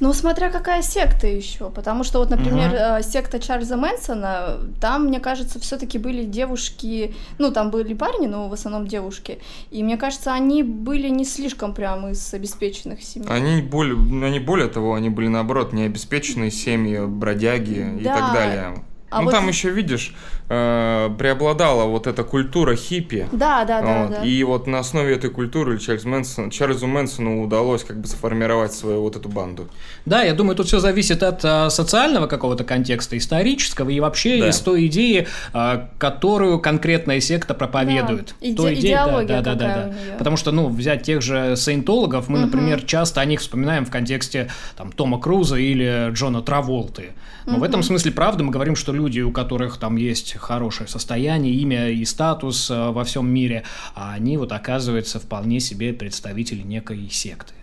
[0.00, 5.20] Ну, смотря какая секта еще, потому что вот, например, uh секта Чарльза Мэнсона, там, мне
[5.20, 9.38] кажется, все-таки были девушки, ну, там были парни, но в основном девушки,
[9.70, 13.28] и мне кажется, они были не слишком прям из обеспеченных семей.
[13.28, 13.96] Они более,
[14.26, 18.00] они более того, они были наоборот необеспеченные семьи, бродяги да.
[18.00, 18.84] и так далее.
[19.12, 19.30] А ну вот...
[19.32, 20.14] там еще видишь,
[20.48, 23.28] э, преобладала вот эта культура хиппи.
[23.32, 24.24] Да, да, вот, да, да.
[24.24, 29.02] И вот на основе этой культуры Чарльз Мэнсон, Чарльзу Мэнсону удалось как бы сформировать свою
[29.02, 29.68] вот эту банду.
[30.06, 34.48] Да, я думаю, тут все зависит от а, социального какого-то контекста, исторического и вообще да.
[34.48, 38.34] из той идеи, а, которую конкретная секта проповедует.
[38.40, 38.46] Да.
[38.46, 40.18] Иде- идея, идеология да, да, да, да, да.
[40.18, 42.46] Потому что, ну, взять тех же саентологов, мы, угу.
[42.46, 47.12] например, часто о них вспоминаем в контексте там Тома Круза или Джона Траволты.
[47.44, 47.60] Но угу.
[47.60, 51.90] в этом смысле, правда, мы говорим, что люди, у которых там есть хорошее состояние, имя
[51.90, 57.54] и статус э, во всем мире, а они вот оказываются вполне себе представители некой секты.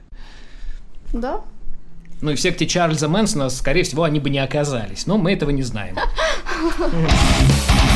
[1.14, 1.42] Да.
[2.22, 5.52] Ну и в секте Чарльза Мэнсона, скорее всего, они бы не оказались, но мы этого
[5.52, 5.96] не знаем.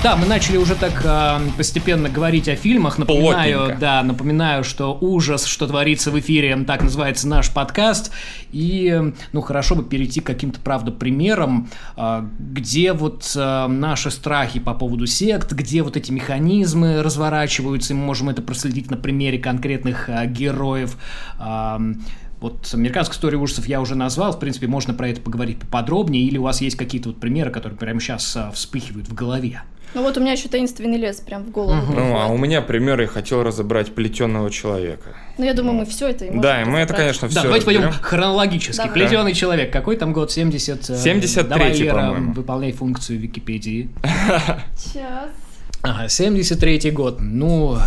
[0.00, 2.98] Да, мы начали уже так э, постепенно говорить о фильмах.
[2.98, 3.80] Напоминаю, Плотненько.
[3.80, 8.12] да, напоминаю, что ужас, что творится в эфире, так называется наш подкаст.
[8.52, 14.60] И, ну, хорошо бы перейти к каким-то, правда, примерам, э, где вот э, наши страхи
[14.60, 19.40] по поводу сект, где вот эти механизмы разворачиваются, и мы можем это проследить на примере
[19.40, 20.96] конкретных э, героев.
[21.40, 21.76] Э,
[22.40, 26.38] вот американскую историю ужасов я уже назвал, в принципе, можно про это поговорить поподробнее, или
[26.38, 29.62] у вас есть какие-то вот примеры, которые прямо сейчас вспыхивают в голове?
[29.94, 31.80] Ну вот у меня еще таинственный лес прям в голову.
[31.80, 31.92] Угу.
[31.92, 35.14] Ну, а у меня пример, я хотел разобрать плетеного человека.
[35.38, 37.66] Ну, я думаю, мы все это и Да, и мы это, конечно, все Да, давайте
[37.66, 37.90] разберем.
[37.90, 38.76] пойдем хронологически.
[38.76, 38.92] Давай.
[38.92, 39.72] Плетеный человек.
[39.72, 40.30] Какой там год?
[40.30, 40.84] 70...
[40.84, 42.32] 73 по-моему.
[42.32, 43.88] выполняй функцию Википедии.
[44.76, 45.30] Сейчас.
[45.82, 47.18] Ага, 73-й год.
[47.20, 47.78] Ну,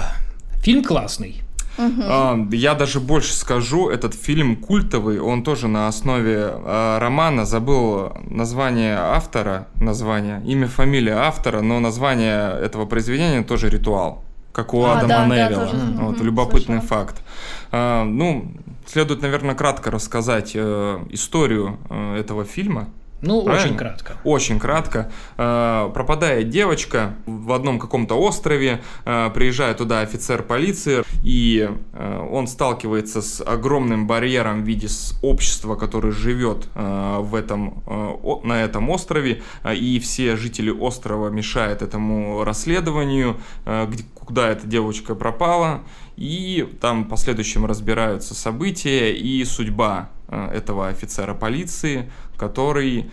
[0.64, 1.42] фильм классный.
[1.78, 2.50] Угу.
[2.52, 8.98] Я даже больше скажу, этот фильм культовый, он тоже на основе а, романа, забыл название
[8.98, 15.08] автора, название, имя, фамилия автора, но название этого произведения тоже «Ритуал», как у а, Адама
[15.08, 15.66] да, Невилла.
[15.66, 17.00] Да, тоже, вот, угу, любопытный слышала.
[17.00, 17.22] факт.
[17.72, 18.52] А, ну,
[18.86, 22.90] следует, наверное, кратко рассказать э, историю э, этого фильма.
[23.22, 23.66] Ну, Правильно?
[23.66, 24.14] очень кратко.
[24.24, 25.12] Очень кратко.
[25.38, 32.48] Э, пропадает девочка в одном каком-то острове, э, приезжает туда офицер полиции, и э, он
[32.48, 34.88] сталкивается с огромным барьером в виде
[35.22, 37.84] общества, которое живет в этом,
[38.44, 43.38] на этом острове, и все жители острова мешают этому расследованию,
[44.16, 45.82] куда эта девочка пропала,
[46.16, 52.10] и там в последующем разбираются события и судьба этого офицера полиции,
[52.42, 53.12] который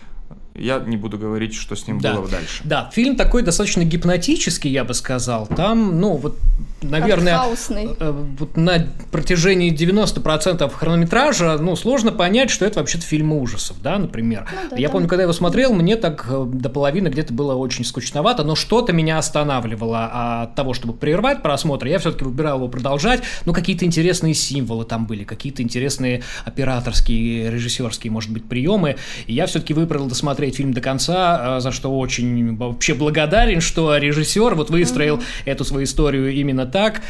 [0.55, 2.15] я не буду говорить, что с ним да.
[2.15, 2.63] было дальше.
[2.65, 5.45] Да, фильм такой достаточно гипнотический, я бы сказал.
[5.45, 6.35] Там, ну, вот
[6.81, 7.39] наверное,
[7.69, 13.97] э, вот на протяжении 90% хронометража, ну, сложно понять, что это вообще-то фильм ужасов, да,
[13.97, 14.47] например.
[14.51, 14.91] Ну, да, я да.
[14.91, 18.55] помню, когда я его смотрел, мне так э, до половины где-то было очень скучновато, но
[18.55, 21.87] что-то меня останавливало от того, чтобы прервать просмотр.
[21.87, 23.21] Я все-таки выбирал его продолжать.
[23.45, 28.97] Ну, какие-то интересные символы там были, какие-то интересные операторские, режиссерские, может быть, приемы.
[29.27, 33.97] И я все-таки выбрал досмотреть фильм до конца, э, за что очень вообще благодарен, что
[33.97, 35.43] режиссер вот выстроил mm-hmm.
[35.45, 37.01] эту свою историю именно так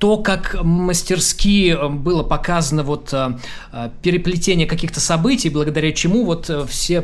[0.00, 3.36] то, как мастерски э, было показано вот э,
[3.70, 7.02] э, переплетение каких-то событий, благодаря чему вот все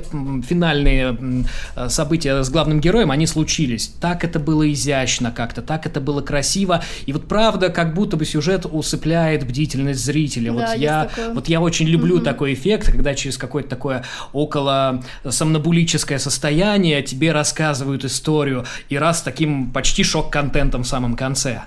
[0.48, 1.44] финальные
[1.88, 3.92] события с главным героем, они случились.
[4.00, 6.82] Так это было изящно как-то, так это было красиво.
[7.04, 10.52] И вот правда, как будто бы сюжет усыпляет бдительность зрителя.
[10.52, 11.34] Да, вот, я, такое.
[11.34, 12.24] вот я очень люблю mm-hmm.
[12.24, 19.70] такой эффект, когда через какое-то такое около сомнобулическое состояние тебе рассказывают историю, и раз таким
[19.70, 21.60] почти шок-контентом в самом конце.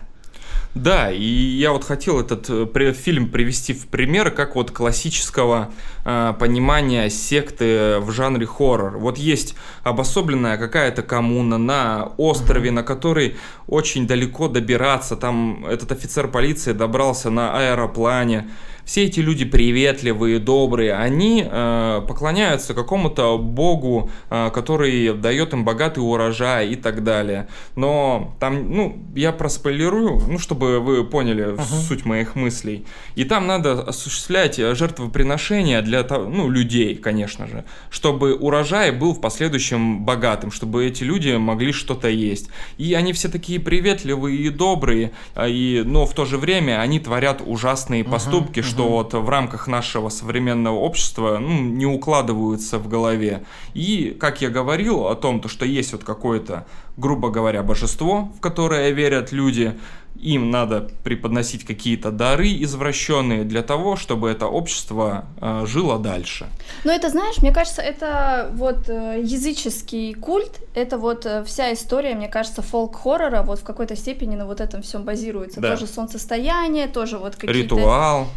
[0.75, 5.71] Да, и я вот хотел этот э, фильм привести в пример как вот классического
[6.09, 8.97] э, понимания секты в жанре хоррор.
[8.97, 15.15] Вот есть обособленная какая-то коммуна на острове, на который очень далеко добираться.
[15.15, 18.49] Там этот офицер полиции добрался на аэроплане
[18.89, 25.99] все эти люди приветливые, добрые, они э, поклоняются какому-то богу, э, который дает им богатый
[25.99, 27.47] урожай и так далее.
[27.75, 31.87] Но там, ну, я проспойлерую, ну, чтобы вы поняли uh-huh.
[31.87, 32.83] суть моих мыслей.
[33.13, 40.05] И там надо осуществлять жертвоприношения для ну, людей, конечно же, чтобы урожай был в последующем
[40.05, 42.49] богатым, чтобы эти люди могли что-то есть.
[42.77, 46.99] И они все такие приветливые и добрые, а и, но в то же время они
[46.99, 52.87] творят ужасные поступки, uh-huh что вот в рамках нашего современного общества ну, не укладываются в
[52.87, 53.43] голове.
[53.73, 56.65] И, как я говорил о том, то, что есть вот какое-то,
[56.99, 59.75] грубо говоря, божество, в которое верят люди,
[60.15, 66.47] им надо преподносить какие-то дары извращенные для того, чтобы это общество э, жило дальше.
[66.83, 72.15] Но это, знаешь, мне кажется, это вот э, языческий культ, это вот э, вся история,
[72.15, 75.61] мне кажется, фолк-хоррора вот в какой-то степени на вот этом всем базируется.
[75.61, 75.71] Да.
[75.71, 77.75] Тоже солнцестояние, тоже вот какие-то...
[77.75, 78.27] Ритуал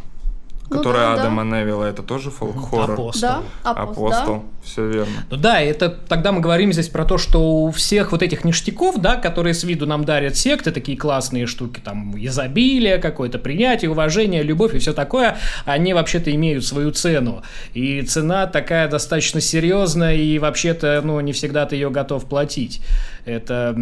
[0.73, 1.61] которая ну, да, Адама да.
[1.61, 2.93] Невилла, это тоже фолк-хоррор.
[2.93, 3.29] Апостол.
[3.29, 4.43] Да, апостол, апостол да.
[4.65, 5.13] все верно.
[5.31, 9.01] Ну да, это тогда мы говорим здесь про то, что у всех вот этих ништяков,
[9.01, 14.43] да, которые с виду нам дарят секты, такие классные штуки, там, изобилие, какое-то принятие, уважение,
[14.43, 17.43] любовь и все такое, они вообще-то имеют свою цену.
[17.75, 22.81] И цена такая достаточно серьезная, и вообще-то, ну, не всегда ты ее готов платить.
[23.25, 23.77] Это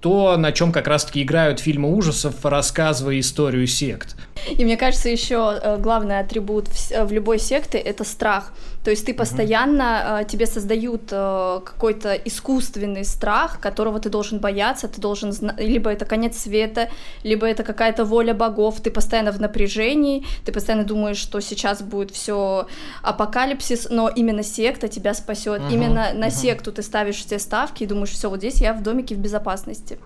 [0.00, 4.16] то, на чем как раз-таки играют фильмы ужасов, рассказывая историю сект.
[4.56, 8.52] И мне кажется, еще э, главный атрибут в, в любой секты это страх.
[8.86, 14.86] То есть ты постоянно, mm тебе создают э, какой-то искусственный страх, которого ты должен бояться,
[14.86, 16.88] ты должен знать, либо это конец света,
[17.24, 22.12] либо это какая-то воля богов, ты постоянно в напряжении, ты постоянно думаешь, что сейчас будет
[22.12, 22.66] все
[23.02, 25.62] апокалипсис, но именно секта тебя спасет.
[25.62, 28.82] Uh-huh, именно на секту ты ставишь все ставки и думаешь, все, вот здесь я в
[28.82, 29.98] домике в безопасности.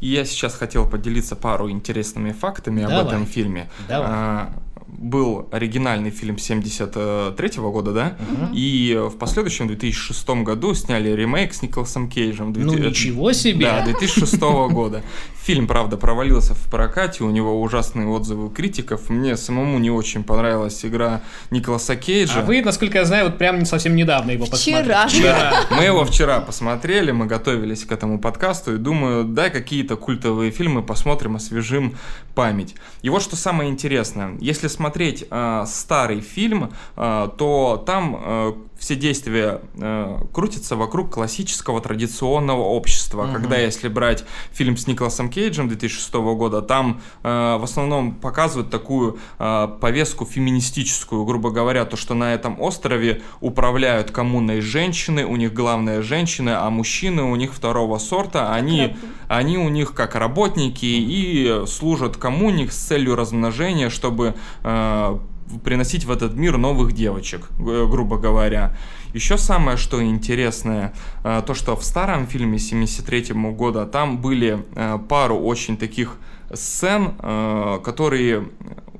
[0.00, 3.00] И я сейчас хотел поделиться пару интересными фактами Давай.
[3.00, 3.70] об этом фильме.
[3.88, 4.08] Давай.
[4.10, 4.52] А,
[4.98, 8.16] был оригинальный фильм 73 года, да?
[8.18, 8.54] Угу.
[8.54, 12.52] И в последующем, в 2006 году, сняли ремейк с Николасом Кейджем.
[12.52, 12.80] 2000...
[12.80, 13.66] Ну ничего себе!
[13.66, 15.02] Да, 2006 года.
[15.42, 19.08] Фильм, правда, провалился в прокате, у него ужасные отзывы критиков.
[19.08, 22.40] Мне самому не очень понравилась игра Николаса Кейджа.
[22.40, 24.82] А вы, насколько я знаю, вот прям совсем недавно его посмотрели.
[24.82, 25.08] Вчера.
[25.08, 25.52] Вчера.
[25.70, 30.82] Мы его вчера посмотрели, мы готовились к этому подкасту и думаю, дай какие-то культовые фильмы
[30.82, 31.96] посмотрим, освежим
[32.34, 32.74] память.
[33.02, 34.36] И вот что самое интересное.
[34.40, 41.82] Если смотреть э, старый фильм, э, то там э, все действия э, крутятся вокруг классического
[41.82, 43.24] традиционного общества.
[43.24, 43.32] Угу.
[43.34, 47.28] Когда, если брать фильм с Николасом Кейджем 2006 года, там э,
[47.60, 54.12] в основном показывают такую э, повестку феминистическую, грубо говоря, то, что на этом острове управляют
[54.12, 58.96] коммуной женщины, у них главные женщины, а мужчины у них второго сорта, они,
[59.28, 65.18] они у них как работники и служат коммуне с целью размножения, чтобы э,
[65.64, 68.76] приносить в этот мир новых девочек, грубо говоря.
[69.14, 70.92] Еще самое, что интересное,
[71.24, 76.16] э, то, что в старом фильме 73 года там были э, пару очень таких
[76.52, 78.48] сцен, э, которые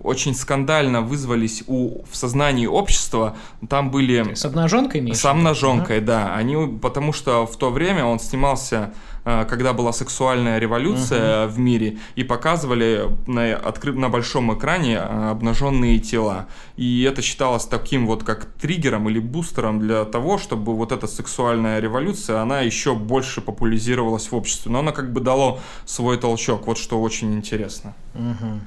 [0.03, 3.37] очень скандально вызвались у, в сознании общества.
[3.69, 4.35] Там были...
[4.35, 5.19] С обнаженкой, Миша?
[5.19, 6.07] С обнаженкой, ага.
[6.07, 6.35] да.
[6.35, 8.93] Они, потому что в то время он снимался
[9.25, 13.93] когда была сексуальная революция в мире, и показывали на, откры...
[13.93, 16.47] на большом экране э, обнаженные тела.
[16.77, 21.81] И это считалось таким вот как триггером или бустером для того, чтобы вот эта сексуальная
[21.81, 24.73] революция, она еще больше популяризировалась в обществе.
[24.73, 27.95] Но она как бы дало свой толчок, вот что очень интересно.
[28.15, 28.61] Угу.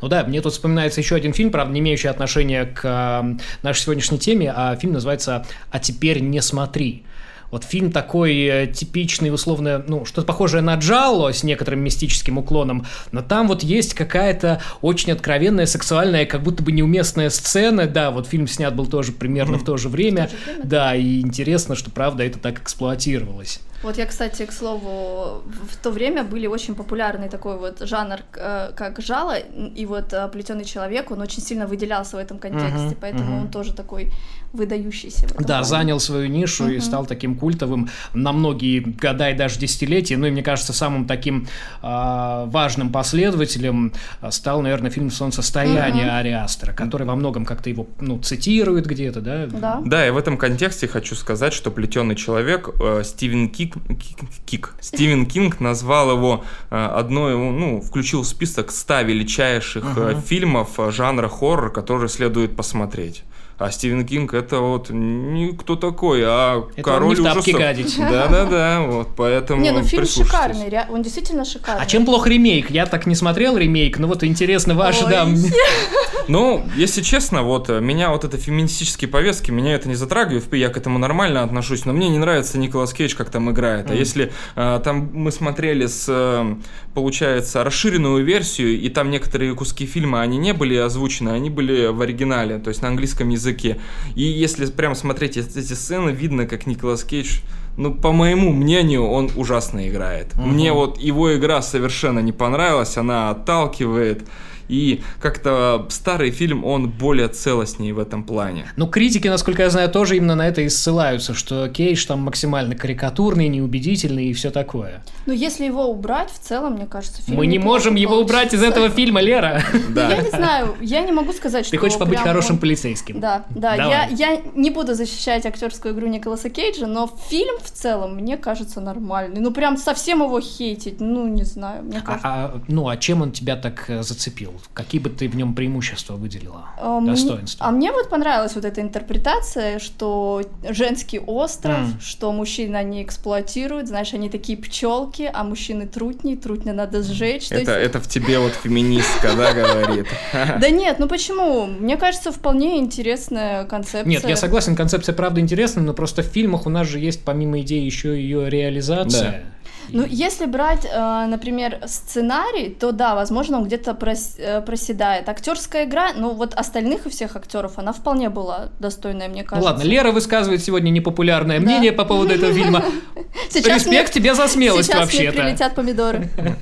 [0.00, 3.80] Ну да, мне тут вспоминается еще один фильм, правда, не имеющий отношения к э, нашей
[3.80, 7.04] сегодняшней теме, а фильм называется «А теперь не смотри».
[7.52, 12.86] Вот фильм такой э, типичный, условно, ну, что-то похожее на Джалло с некоторым мистическим уклоном,
[13.12, 18.26] но там вот есть какая-то очень откровенная, сексуальная, как будто бы неуместная сцена, да, вот
[18.26, 19.58] фильм снят был тоже примерно mm.
[19.58, 20.30] в то же время
[20.64, 23.60] да, и интересно, что, правда, это так эксплуатировалось.
[23.82, 28.72] Вот я, кстати, к слову, в то время были очень популярный такой вот жанр, э,
[28.76, 32.98] как жало, и вот э, плетеный человек, он очень сильно выделялся в этом контексте, uh-huh,
[33.00, 33.40] поэтому uh-huh.
[33.42, 34.12] он тоже такой
[34.52, 35.26] выдающийся.
[35.38, 35.64] да, плане.
[35.64, 36.76] занял свою нишу uh-huh.
[36.76, 40.16] и стал таким культовым на многие года и даже десятилетия.
[40.16, 41.48] Ну и мне кажется, самым таким
[41.82, 43.92] э, важным последователем
[44.30, 46.18] стал, наверное, фильм «Солнцестояние» uh-huh.
[46.18, 49.46] Ариастера, который во многом как-то его ну, цитирует где-то, да?
[49.46, 49.82] Да.
[49.84, 54.74] Да, и в этом контексте хочу сказать, что плетеный человек э, Стивен Кик Кик, Кик,
[54.80, 60.22] Стивен Кинг назвал его э, одной, ну, включил в список 100 величайших uh-huh.
[60.22, 63.24] фильмов э, жанра хоррор, которые следует посмотреть.
[63.58, 67.60] А Стивен Кинг это вот не кто такой, а это король он не в ужасов.
[67.60, 67.96] гадить.
[67.98, 71.82] Да-да-да, вот поэтому Не, ну фильм шикарный, он действительно шикарный.
[71.82, 72.70] А чем плох ремейк?
[72.70, 75.28] Я так не смотрел ремейк, но вот интересно ваши, да.
[76.28, 80.76] Ну, если честно, вот меня вот это феминистические повестки, меня это не затрагивает, я к
[80.76, 83.90] этому нормально отношусь, но мне не нравится Николас Кейдж, как там играет.
[83.90, 86.56] А если э, там мы смотрели с, э,
[86.94, 92.00] получается, расширенную версию, и там некоторые куски фильма, они не были озвучены, они были в
[92.00, 93.78] оригинале, то есть на английском языке.
[94.14, 97.40] И если прям смотреть эти сцены, видно, как Николас Кейдж
[97.76, 100.34] ну, по моему мнению, он ужасно играет.
[100.34, 100.42] Угу.
[100.42, 104.28] Мне вот его игра совершенно не понравилась, она отталкивает.
[104.72, 108.72] И как-то старый фильм, он более целостнее в этом плане.
[108.76, 112.74] Ну, критики, насколько я знаю, тоже именно на это и ссылаются, что Кейдж там максимально
[112.74, 115.04] карикатурный, неубедительный и все такое.
[115.26, 118.62] Ну, если его убрать, в целом, мне кажется, фильм Мы не можем его убрать из
[118.62, 119.62] этого фильма, Лера.
[119.90, 120.08] Да.
[120.08, 121.72] Я не знаю, я не могу сказать, что...
[121.72, 123.20] Ты хочешь побыть хорошим полицейским.
[123.20, 123.74] Да, да.
[123.74, 128.80] Я, я не буду защищать актерскую игру Николаса Кейджа, но фильм в целом, мне кажется,
[128.80, 129.40] нормальный.
[129.40, 132.28] Ну, прям совсем его хейтить, ну, не знаю, мне а, кажется.
[132.28, 134.61] А, ну, а чем он тебя так э, зацепил?
[134.74, 136.70] Какие бы ты в нем преимущества выделила?
[136.78, 137.66] А, достоинства?
[137.66, 142.00] А мне вот понравилась вот эта интерпретация, что женский остров, mm.
[142.00, 147.46] что мужчины не эксплуатируют, знаешь, они такие пчелки, а мужчины трутни, трутня надо сжечь.
[147.50, 147.70] Это, есть...
[147.70, 150.06] это в тебе вот феминистка, да, говорит?
[150.60, 151.66] Да нет, ну почему?
[151.66, 154.08] Мне кажется, вполне интересная концепция.
[154.08, 157.60] Нет, я согласен, концепция правда интересная, но просто в фильмах у нас же есть помимо
[157.60, 159.44] идеи еще ее реализация.
[159.92, 163.96] Ну, если брать, э, например, сценарий, то да, возможно, он где-то
[164.38, 165.28] э, проседает.
[165.28, 169.68] Актерская игра, ну вот остальных и всех актеров, она вполне была достойная, мне кажется.
[169.68, 171.64] Ну ладно, Лера высказывает сегодня непопулярное да.
[171.64, 172.84] мнение по поводу этого фильма.
[173.50, 175.32] Сейчас Респект тебе за смелость вообще-то.
[175.32, 176.30] Сейчас прилетят помидоры.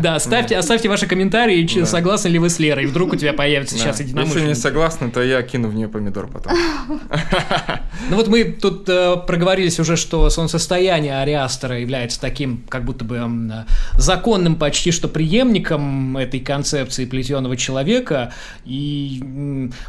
[0.00, 2.86] Да, ставьте, оставьте ваши комментарии, согласны ли вы с Лерой.
[2.86, 4.34] Вдруг у тебя появится сейчас единомышленник.
[4.34, 6.52] Если не согласны, то я кину в нее помидор потом.
[8.10, 13.18] Ну вот мы тут э, проговорились уже, что солнцестояние Ариастера является таким как будто бы
[13.94, 18.32] законным почти что преемником этой концепции плетеного человека.
[18.64, 19.20] И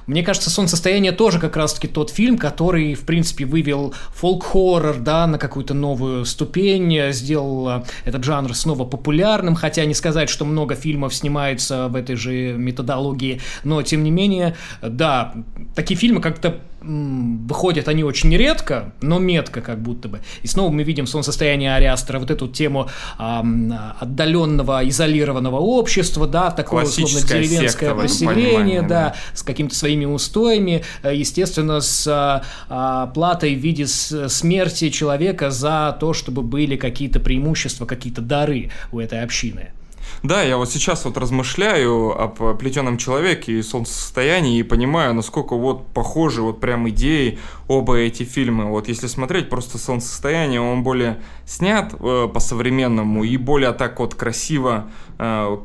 [0.08, 5.38] мне кажется, «Солнцестояние» тоже как раз-таки тот фильм, который, в принципе, вывел фолк-хоррор да, на
[5.38, 11.14] какую-то новую ступень, сделал э, этот жанр снова популярным, хотя не сказать, что много фильмов
[11.14, 15.34] снимается в этой же методологии, но, тем не менее, да,
[15.76, 20.22] такие фильмы как-то выходят они очень редко, но метко как будто бы.
[20.44, 23.42] И снова мы видим солнцестояние Ариастера, вот эту тему э,
[24.00, 31.16] отдаленного, изолированного общества, да, такое условно деревенское поселение, да, да, с какими-то своими устоями, э,
[31.16, 32.08] естественно, с
[32.70, 39.00] а, платой в виде смерти человека за то, чтобы были какие-то преимущества, какие-то дары у
[39.00, 39.72] этой общины.
[40.22, 45.88] Да, я вот сейчас вот размышляю об плетеном человеке и солнцестоянии и понимаю, насколько вот
[45.94, 48.66] похожи вот прям идеи оба эти фильмы.
[48.66, 54.92] Вот если смотреть просто солнцестояние, он более снят э, по-современному и более так вот красиво,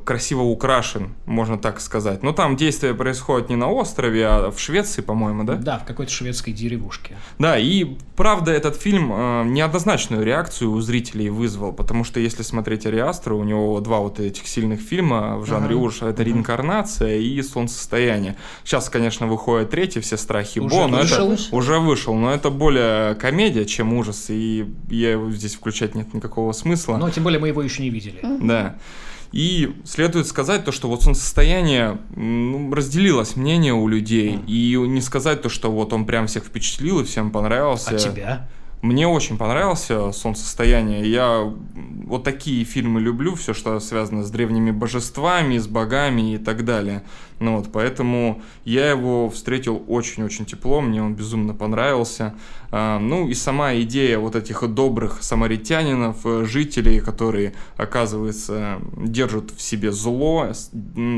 [0.04, 2.24] красиво украшен, можно так сказать.
[2.24, 5.54] Но там действие происходит не на острове, а в Швеции, по-моему, да?
[5.54, 7.16] Да, в какой-то шведской деревушке.
[7.38, 12.84] Да, и правда этот фильм э, неоднозначную реакцию у зрителей вызвал, потому что если смотреть
[12.86, 15.84] Ариастра, у него два вот этих сильных фильма в жанре ага.
[15.84, 16.06] ужаса.
[16.06, 16.32] Это ага.
[16.32, 18.36] «Реинкарнация» и «Солнцестояние».
[18.64, 21.30] Сейчас, конечно, выходит третий «Все страхи уже Бо», но вышел?
[21.32, 26.12] это уже вышел, но это более комедия, чем ужас, и я его здесь включать нет
[26.12, 26.96] никакого смысла.
[26.96, 28.18] Но тем более мы его еще не видели.
[28.40, 28.74] Да.
[29.34, 34.34] И следует сказать то, что вот солнцестояние ну, разделилось мнение у людей.
[34.34, 34.46] Mm.
[34.46, 37.96] И не сказать то, что вот он прям всех впечатлил и всем понравился.
[37.96, 38.48] А тебя?
[38.80, 41.10] Мне очень понравился «Солнцестояние».
[41.10, 41.52] Я
[42.04, 47.02] вот такие фильмы люблю, все, что связано с древними божествами, с богами и так далее.
[47.40, 52.34] Ну вот, поэтому я его встретил очень-очень тепло, мне он безумно понравился.
[52.70, 59.60] А, ну и сама идея вот этих добрых самаритянинов, э, жителей, которые, оказывается, держат в
[59.60, 60.48] себе зло,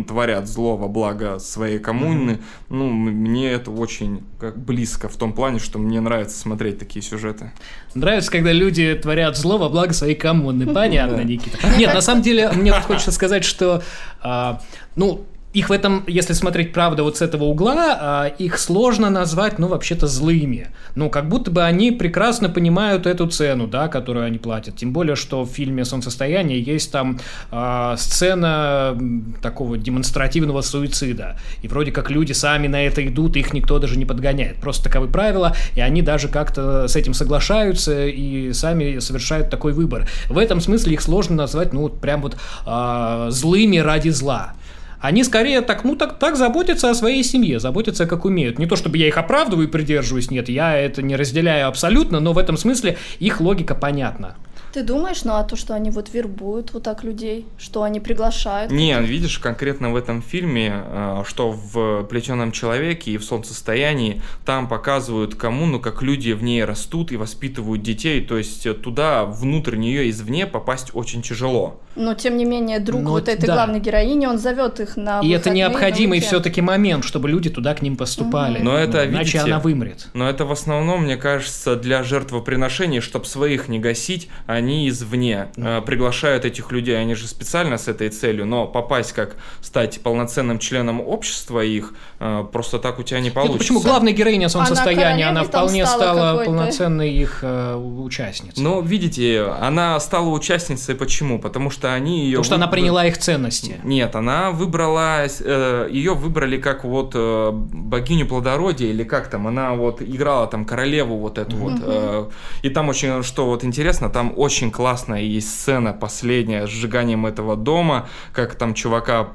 [0.07, 2.41] творят зло во благо своей коммуны, mm-hmm.
[2.71, 7.53] ну, мне это очень как близко в том плане, что мне нравится смотреть такие сюжеты.
[7.95, 10.67] Нравится, когда люди творят зло во благо своей коммуны.
[10.75, 11.59] Понятно, Никита.
[11.79, 13.83] Нет, на самом деле, мне хочется сказать, что,
[14.21, 14.61] а,
[14.95, 15.25] ну,
[15.57, 19.69] их в этом, если смотреть правда вот с этого угла, а, их сложно назвать, ну,
[19.69, 20.69] вообще-то злыми.
[20.95, 24.77] Ну, как будто бы они прекрасно понимают эту цену, да, которую они платят.
[24.77, 27.19] Тем более, что в фильме «Солнцестояние» есть там
[27.51, 28.99] э, сцена
[29.41, 31.39] такого демонстративного суицида.
[31.63, 34.57] И вроде как люди сами на это идут, их никто даже не подгоняет.
[34.57, 40.07] Просто таковы правила, и они даже как-то с этим соглашаются и сами совершают такой выбор.
[40.29, 42.37] В этом смысле их сложно назвать, ну, вот прям вот
[42.67, 44.53] э, злыми ради зла.
[45.01, 48.59] Они скорее так, ну так, так заботятся о своей семье, заботятся как умеют.
[48.59, 52.33] Не то чтобы я их оправдываю и придерживаюсь, нет, я это не разделяю абсолютно, но
[52.33, 54.37] в этом смысле их логика понятна.
[54.77, 58.71] Ты думаешь, ну а то, что они вот вербуют вот так людей, что они приглашают?
[58.71, 64.69] Не, видишь, конкретно в этом фильме, э, что в «Плетеном человеке» и в «Солнцестоянии» там
[64.69, 70.11] показывают коммуну, как люди в ней растут и воспитывают детей, то есть туда, внутрь нее,
[70.11, 71.81] извне попасть очень тяжело.
[71.97, 73.55] Но, тем не менее, друг Но, вот этой да.
[73.55, 77.81] главной героини, он зовет их на И это необходимый все-таки момент, чтобы люди туда к
[77.81, 78.59] ним поступали.
[78.59, 80.09] Но это, Иначе видите, она вымрет.
[80.13, 85.49] Но это в основном, мне кажется, для жертвоприношений, чтобы своих не гасить, они они извне
[85.57, 90.59] э, приглашают этих людей, они же специально с этой целью, но попасть как стать полноценным
[90.59, 93.53] членом общества их э, просто так у тебя не получится.
[93.53, 98.63] Нет, почему главная героиня солнцестояния, она, она вполне стала, стала полноценной их э, участницей.
[98.63, 101.39] Ну, видите, она стала участницей почему?
[101.39, 102.39] Потому что они ее...
[102.39, 103.81] Потому что она приняла их ценности.
[103.85, 109.75] Нет, она выбрала, э, ее выбрали как вот э, богиню плодородия или как там, она
[109.75, 111.61] вот играла там королеву вот эту mm-hmm.
[111.61, 111.83] вот.
[111.85, 112.29] Э,
[112.63, 117.57] и там очень, что вот интересно, там очень классная есть сцена последняя с сжиганием этого
[117.57, 119.33] дома, как там чувака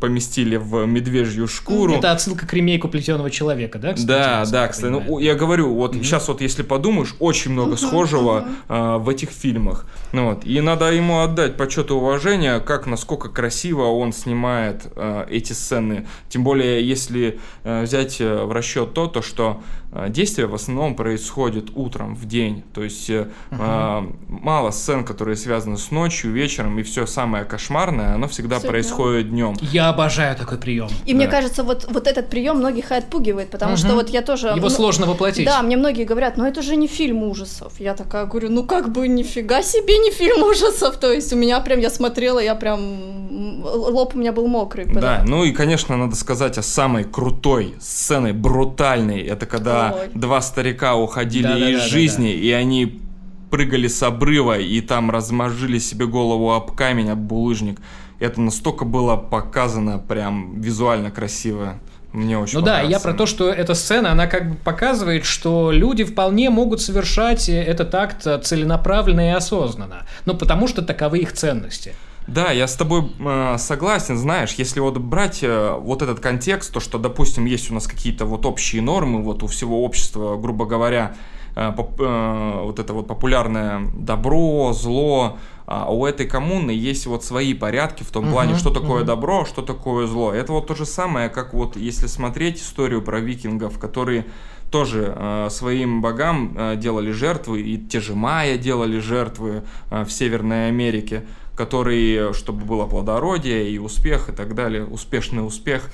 [0.00, 1.94] поместили в медвежью шкуру.
[1.94, 3.92] Это отсылка к ремейку плетеного человека, да?
[3.92, 4.90] Кстати, да, да, кстати.
[4.90, 6.02] Ну, я говорю, вот mm-hmm.
[6.02, 7.86] сейчас вот если подумаешь, очень много mm-hmm.
[7.86, 8.96] схожего mm-hmm.
[8.96, 9.86] Э, в этих фильмах.
[10.12, 10.44] Ну, вот.
[10.46, 16.06] И надо ему отдать почет и уважение, как насколько красиво он снимает э, эти сцены.
[16.30, 19.60] Тем более, если э, взять э, в расчет то, то, что
[20.08, 22.64] действие в основном происходит утром, в день.
[22.72, 24.16] То есть э, uh-huh.
[24.28, 29.30] мало сцен, которые связаны с ночью, вечером, и все самое кошмарное, оно всегда все происходит
[29.30, 29.56] днем днем.
[29.72, 30.88] Я обожаю такой прием.
[31.04, 31.16] И да.
[31.16, 33.78] мне кажется, вот, вот этот прием многих и отпугивает, потому угу.
[33.78, 34.48] что вот я тоже...
[34.48, 35.46] Его ну, сложно воплотить.
[35.46, 37.72] Да, мне многие говорят, ну это же не фильм ужасов.
[37.78, 40.96] Я такая говорю, ну как бы нифига себе не фильм ужасов.
[40.96, 43.62] То есть у меня прям, я смотрела, я прям...
[43.64, 44.86] Лоб у меня был мокрый.
[44.86, 45.00] Потому...
[45.00, 49.20] Да, ну и, конечно, надо сказать о самой крутой сцене, брутальной.
[49.22, 50.10] Это когда Ой.
[50.14, 52.44] два старика уходили да, из да, да, жизни, да, да.
[52.44, 53.02] и они
[53.50, 57.78] прыгали с обрыва и там размажили себе голову об камень, об булыжник
[58.22, 61.78] это настолько было показано прям визуально красиво.
[62.12, 65.70] Мне очень Ну да, я про то, что эта сцена, она как бы показывает, что
[65.72, 70.06] люди вполне могут совершать этот акт целенаправленно и осознанно.
[70.26, 71.94] Ну, потому что таковы их ценности.
[72.26, 76.80] Да, я с тобой э, согласен, знаешь, если вот брать э, вот этот контекст, то
[76.80, 81.16] что, допустим, есть у нас какие-то вот общие нормы, вот у всего общества, грубо говоря,
[81.56, 87.24] э, поп, э, вот это вот популярное добро, зло, а у этой коммуны есть вот
[87.24, 89.06] свои порядки в том uh-huh, плане, что такое uh-huh.
[89.06, 90.32] добро, что такое зло.
[90.32, 94.26] Это вот то же самое, как вот если смотреть историю про викингов, которые
[94.72, 100.10] тоже э, своим богам э, делали жертвы, и те же майя делали жертвы э, в
[100.10, 101.24] Северной Америке,
[101.54, 105.90] которые, чтобы было плодородие и успех и так далее, успешный успех.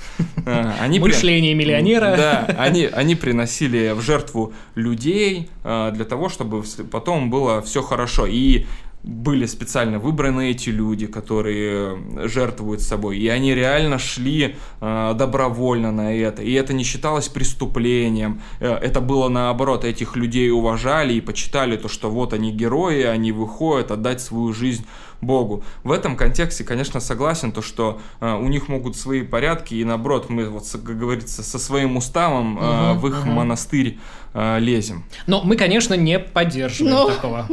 [0.47, 1.65] Э, они Мышление при...
[1.65, 2.15] миллионера.
[2.17, 8.27] Да, они, они приносили в жертву людей э, для того, чтобы потом было все хорошо.
[8.27, 8.67] И
[9.05, 11.99] были специально выбраны эти люди, которые
[12.29, 18.43] жертвуют собой, и они реально шли э, добровольно на это, и это не считалось преступлением,
[18.61, 23.31] э, это было наоборот, этих людей уважали и почитали то, что вот они герои, они
[23.31, 24.85] выходят отдать свою жизнь
[25.21, 25.63] Богу.
[25.85, 30.31] В этом контексте, конечно, согласен, то, что э, у них могут свои порядки, и наоборот,
[30.31, 33.35] мы, вот, как говорится, со своим уставом э, Мгм, в их мгм.
[33.35, 33.99] монастырь
[34.35, 35.05] э, лезем.
[35.27, 37.09] Но мы, конечно, не поддерживаем Ну.
[37.09, 37.47] такого.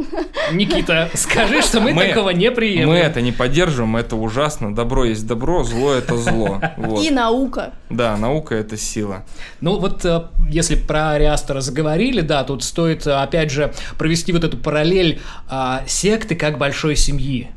[0.52, 2.88] Никита, скажи, что мы, Мы- такого не приемлем.
[2.88, 4.74] Мы это не поддерживаем, это ужасно.
[4.74, 6.60] Добро есть добро, зло это зло.
[6.76, 7.04] Вот.
[7.04, 7.72] И наука.
[7.90, 9.24] Да, наука это сила.
[9.60, 14.44] Ну вот э, если про Ариастера заговорили, да, тут стоит, э, опять же, провести вот
[14.44, 17.50] эту параллель а, секты как большой семьи.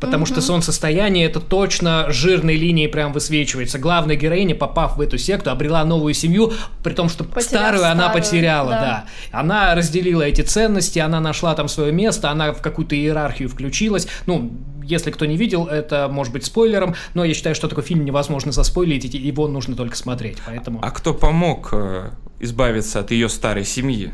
[0.00, 3.78] Потому что солнцестояние это точно жирной линией прям высвечивается.
[3.78, 8.04] Главная героиня, попав в эту секту, обрела новую семью, при том, что Потеряв старую она
[8.04, 8.80] старую, потеряла, да.
[8.80, 9.38] да.
[9.38, 14.06] Она разделила эти ценности, она нашла там свое место, она в какую-то иерархию включилась.
[14.26, 14.52] Ну,
[14.84, 18.52] если кто не видел, это может быть спойлером, но я считаю, что такой фильм невозможно
[18.52, 20.38] заспойлить, и его нужно только смотреть.
[20.46, 24.12] Поэтому А кто помог э, избавиться от ее старой семьи?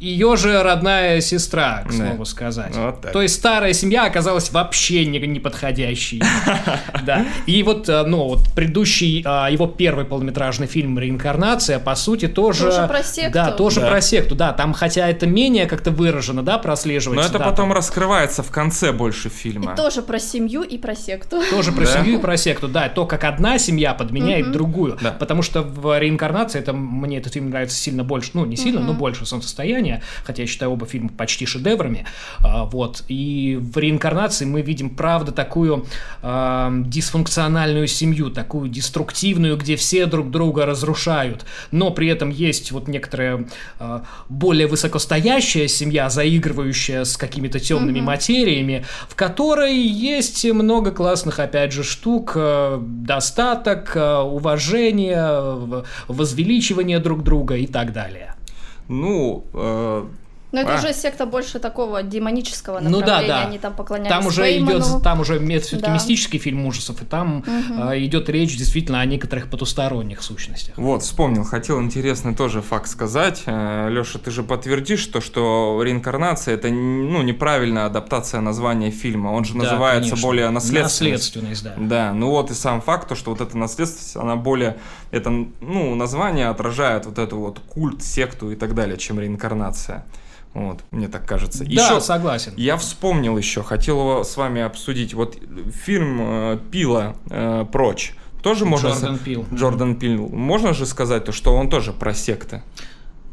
[0.00, 2.08] Ее же родная сестра, к Да.
[2.08, 2.74] слову сказать.
[2.76, 3.12] Вот так.
[3.12, 6.22] То есть старая семья оказалась вообще не, неподходящей.
[7.04, 7.24] Да.
[7.46, 12.64] И вот, э, ну, вот предыдущий, а, его первый полнометражный фильм «Реинкарнация», по сути, тоже...
[12.64, 13.32] Тоже про секту.
[13.32, 13.88] Да, тоже Да.
[13.90, 14.52] про секту, да.
[14.52, 17.30] Там, хотя это менее как-то выражено, да, Но прослеживается.
[17.30, 19.76] это да, потом раскрывается в конце больше фильма.
[19.76, 21.40] тоже про семью и про секту.
[21.50, 21.92] Тоже про Да.
[21.92, 24.98] семью и про секту, да, то, как одна семья подменяет другую.
[25.00, 25.12] Да.
[25.12, 28.94] Потому что в реинкарнации это мне этот фильм нравится сильно больше, ну, не сильно, но
[28.94, 29.26] больше
[29.86, 32.06] солнцестояния, хотя я считаю оба фильма почти шедеврами.
[32.40, 33.04] А, вот.
[33.08, 35.86] И в реинкарнации мы видим, правда, такую
[36.22, 41.44] а, дисфункциональную семью, такую деструктивную, где все друг друга разрушают.
[41.70, 43.46] Но при этом есть вот некоторая
[43.78, 51.72] а, более высокостоящая семья, заигрывающая с какими-то темными материями, в которой есть много классных, опять
[51.72, 58.35] же, штук, э, достаток, э, уважение, в- возвеличивание друг друга и так далее.
[58.88, 60.04] Ну, э,
[60.52, 60.78] Но это А.
[60.78, 63.28] уже секта больше такого демонического Ну да, направления.
[63.28, 63.42] да.
[63.48, 64.78] Они там поклонялись Там уже Фейману.
[64.78, 65.94] идет, там уже все-таки Да.
[65.94, 67.88] мистический фильм ужасов, и там Мгм.
[67.90, 70.76] э, идет речь действительно о некоторых потусторонних сущностях.
[70.78, 73.42] вот, вспомнил, хотел интересный тоже факт сказать.
[73.46, 79.30] Леша, ты же подтвердишь то, что реинкарнация это ну, неправильная адаптация названия фильма.
[79.30, 80.26] Он же Да, называется конечно.
[80.28, 81.34] более наследственность.
[81.36, 81.74] Наследственность, да.
[81.76, 84.76] Да, ну вот и сам факт, то, что вот эта наследственность, она более,
[85.10, 90.04] это, ну, название отражает вот эту вот культ, секту и так далее, чем реинкарнация.
[90.56, 91.64] Вот, мне так кажется.
[91.64, 92.54] Да, Еще согласен.
[92.56, 95.12] я вспомнил еще, хотел его с вами обсудить.
[95.12, 95.36] Вот
[95.84, 98.14] фильм э, Пила э, прочь.
[98.42, 98.88] Тоже можно...
[98.88, 99.44] Джордан Пил.
[99.52, 100.28] Джордан Пил.
[100.28, 102.62] Можно же сказать, то, что он тоже про секты.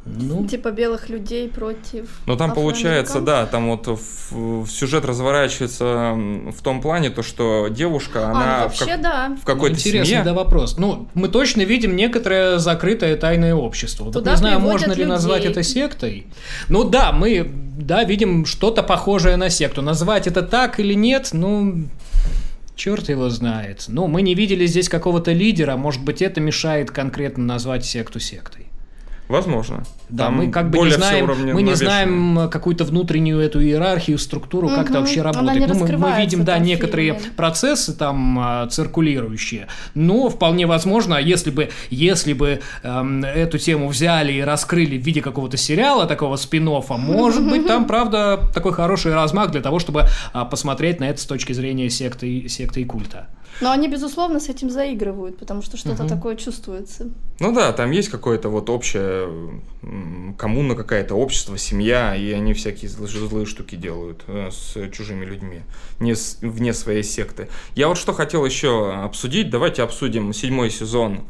[0.05, 6.13] Ну, Типа белых людей против Но там получается, да, там вот в, в сюжет разворачивается
[6.15, 9.37] в том плане, то, что девушка, А, она ну в, вообще как- да.
[9.41, 10.23] в какой-то Интересный семье...
[10.23, 10.77] да, вопрос.
[10.77, 14.05] Ну, мы точно видим некоторое закрытое тайное общество.
[14.05, 15.51] Вот Туда не знаю, можно ли назвать людей.
[15.51, 16.27] это сектой.
[16.67, 19.81] Ну да, мы да, видим что-то похожее на секту.
[19.81, 21.85] Назвать это так или нет, ну,
[22.75, 23.85] черт его знает.
[23.87, 28.67] Ну, мы не видели здесь какого-то лидера, может быть, это мешает конкретно назвать секту сектой.
[29.27, 29.83] Возможно.
[30.09, 34.69] Да, Там мы как бы не знаем, мы не знаем какую-то внутреннюю эту иерархию, структуру,
[34.69, 35.67] как это вообще Она работает.
[35.67, 37.31] не Ну, мы- мы, видим, да, некоторые фильме.
[37.35, 44.33] процессы там а, циркулирующие, но вполне возможно, если бы, если бы эм, эту тему взяли
[44.33, 49.51] и раскрыли в виде какого-то сериала, такого спин может быть, там, правда, такой хороший размах
[49.51, 53.27] для того, чтобы а, посмотреть на это с точки зрения секты, секты и культа.
[53.63, 56.09] Но они, безусловно, с этим заигрывают, потому что что-то Мгм.
[56.09, 57.09] такое чувствуется.
[57.39, 59.61] Ну да, там есть какое-то вот общее
[60.37, 65.61] коммуна какая-то, общество, семья, и они всякие злые, злые штуки делают э, с чужими людьми,
[65.99, 67.47] не с- вне своей секты.
[67.75, 71.21] Я вот что хотел еще обсудить, давайте обсудим седьмой сезон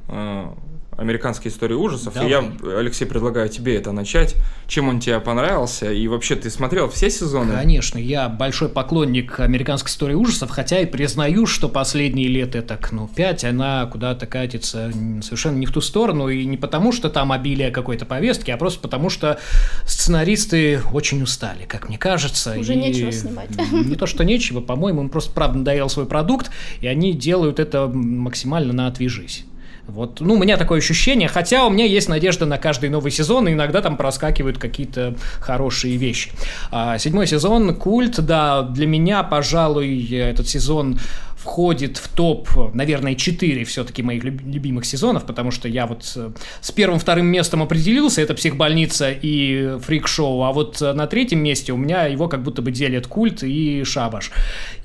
[0.97, 2.15] «Американской истории ужасов».
[2.21, 2.43] И я,
[2.77, 4.35] Алексей, предлагаю тебе это начать.
[4.67, 5.91] Чем он тебе понравился?
[5.91, 7.53] И вообще, ты смотрел все сезоны?
[7.53, 13.07] Конечно, я большой поклонник американской истории ужасов, хотя и признаю, что последние лет это, ну,
[13.07, 14.91] пять, она куда-то катится
[15.21, 18.79] совершенно не в ту сторону, и не потому, что там обилие какой-то повестки, а просто
[18.79, 19.39] потому, что
[19.85, 22.55] сценаристы очень устали, как мне кажется.
[22.57, 23.49] Уже и нечего снимать.
[23.71, 27.87] Не то, что нечего, по-моему, им просто правда надоел свой продукт, и они делают это
[27.87, 29.45] максимально на отвяжись.
[29.87, 33.47] Вот, ну, у меня такое ощущение, хотя у меня есть надежда на каждый новый сезон,
[33.47, 36.31] и иногда там проскакивают какие-то хорошие вещи.
[36.71, 40.99] А, седьмой сезон, культ, да, для меня, пожалуй, этот сезон
[41.43, 46.31] входит в топ, наверное, 4 все-таки моих люб- любимых сезонов, потому что я вот э,
[46.61, 51.77] с первым-вторым местом определился, это «Психбольница» и «Фрик-шоу», а вот э, на третьем месте у
[51.77, 54.31] меня его как будто бы делят «Культ» и «Шабаш».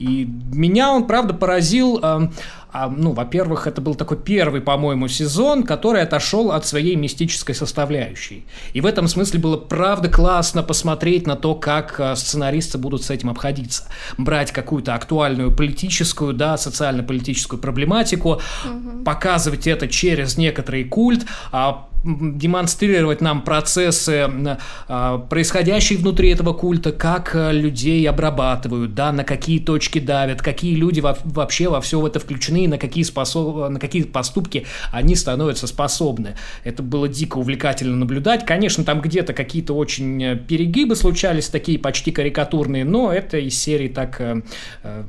[0.00, 2.28] И меня он, правда, поразил э,
[2.70, 8.44] а, ну, во-первых, это был такой первый, по-моему, сезон, который отошел от своей мистической составляющей.
[8.74, 13.10] И в этом смысле было правда классно посмотреть на то, как а, сценаристы будут с
[13.10, 13.84] этим обходиться.
[14.18, 19.04] Брать какую-то актуальную политическую, да, социально-политическую проблематику, угу.
[19.04, 27.34] показывать это через некоторый культ, а демонстрировать нам процессы, а, происходящие внутри этого культа, как
[27.34, 32.66] э, людей обрабатывают, да, на какие точки давят, какие люди вообще во все это включены,
[32.68, 33.70] на какие, способ...
[33.70, 36.36] на какие поступки они становятся способны.
[36.64, 38.46] Это было дико увлекательно наблюдать.
[38.46, 43.88] Конечно, там где-то какие-то очень э, перегибы случались, такие почти карикатурные, но это из серии
[43.88, 44.42] так э,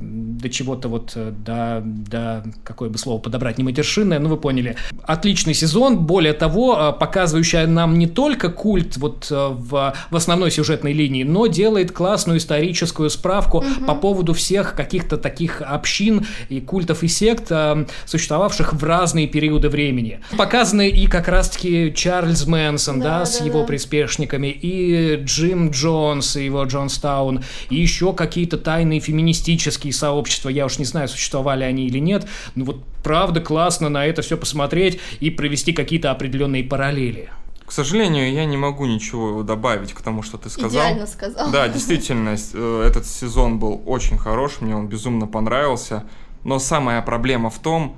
[0.00, 4.76] до чего-то вот, до, до какое бы слово подобрать, не матершинное, ну вы поняли.
[5.04, 10.92] Отличный сезон, более того, показывающая нам не только культ вот э, в, в основной сюжетной
[10.92, 13.84] линии, но делает классную историческую справку угу.
[13.86, 19.68] по поводу всех каких-то таких общин и культов и сект, э, существовавших в разные периоды
[19.68, 20.20] времени.
[20.36, 23.66] Показаны и как раз-таки Чарльз Мэнсон, да, да с да, его да.
[23.66, 30.78] приспешниками, и Джим Джонс, и его Джонстаун, и еще какие-то тайные феминистические сообщества, я уж
[30.78, 35.30] не знаю, существовали они или нет, но вот правда классно на это все посмотреть и
[35.30, 37.30] провести какие-то определенные параллели.
[37.66, 40.70] К сожалению, я не могу ничего добавить к тому, что ты сказал.
[40.70, 41.52] Идеально сказал.
[41.52, 46.02] Да, действительно, э, этот сезон был очень хорош, мне он безумно понравился.
[46.42, 47.96] Но самая проблема в том,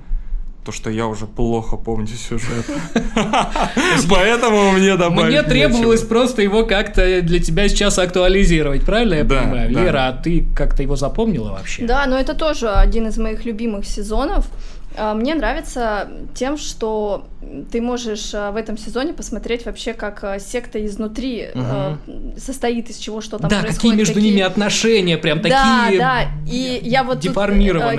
[0.63, 2.65] то, что я уже плохо помню сюжет.
[4.09, 9.69] Поэтому мне добавить Мне требовалось просто его как-то для тебя сейчас актуализировать, правильно я понимаю?
[9.69, 11.85] Лера, а ты как-то его запомнила вообще?
[11.85, 14.45] Да, но это тоже один из моих любимых сезонов.
[14.95, 17.27] А, мне нравится тем, что
[17.71, 22.37] ты можешь а, в этом сезоне посмотреть вообще, как а, секта изнутри угу.
[22.37, 23.73] состоит, из чего что там да, происходит.
[23.73, 24.31] Да, какие между какие...
[24.31, 27.33] ними отношения, прям да, такие Да, да, и я вот тут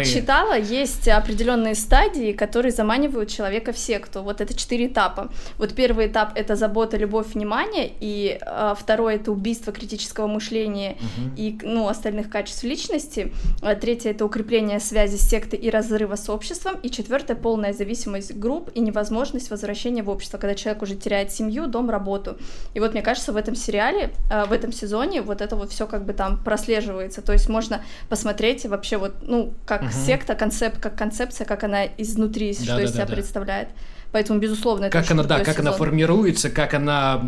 [0.05, 4.23] читала, есть определенные стадии, которые заманивают человека в секту.
[4.23, 5.31] Вот это четыре этапа.
[5.59, 11.31] Вот первый этап— это забота, любовь, внимание, и а, второй— это убийство критического мышления угу.
[11.37, 13.33] и, ну, остальных качеств личности.
[13.63, 16.77] А, третье— это укрепление связи с сектой и разрыва с обществом.
[16.85, 21.67] И четвертое— полная зависимость групп и невозможность возвращения в общество, когда человек уже теряет семью,
[21.67, 22.37] дом, работу.
[22.75, 25.87] И вот мне кажется, в этом сериале, э, в этом сезоне вот это вот все
[25.87, 27.23] как бы там прослеживается.
[27.23, 27.81] То есть можно
[28.11, 29.91] посмотреть вообще вот, ну, как угу.
[29.93, 33.69] секта, концепт, как концепция, как она изнутри, да, что да, из себя да, представляет.
[34.15, 35.67] Поэтому, безусловно, это как она, да, как сезон.
[35.67, 37.21] она формируется, как она,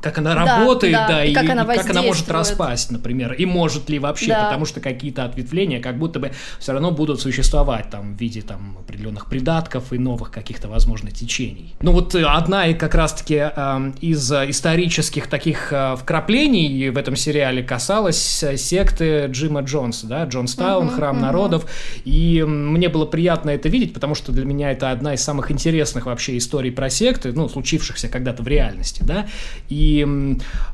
[0.00, 2.92] как она да, работает, да, да и, и, как, она и как она может распасть,
[2.92, 4.44] например, и может ли вообще, да.
[4.44, 6.30] потому что какие-то ответвления как будто бы
[6.60, 11.74] все равно будут существовать там в виде там определенных придатков и новых каких-то, возможно, течений.
[11.82, 17.16] Ну вот э, одна и как раз-таки э, из исторических таких э, вкраплений в этом
[17.16, 21.20] сериале касалась э, секты Джима Джонса, да, Джонстаун, uh-huh, Храм uh-huh.
[21.20, 21.66] народов,
[22.04, 26.06] и мне было приятно это видеть, потому что для меня это одна из самых интересных
[26.06, 29.26] вообще вообще историй про секты, ну, случившихся когда-то в реальности, да,
[29.68, 30.06] и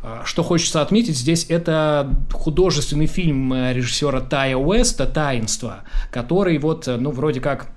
[0.03, 6.89] а, что хочется отметить здесь, это художественный фильм э, режиссера Тая Уэста «Таинство», который вот,
[6.89, 7.69] э, ну, вроде как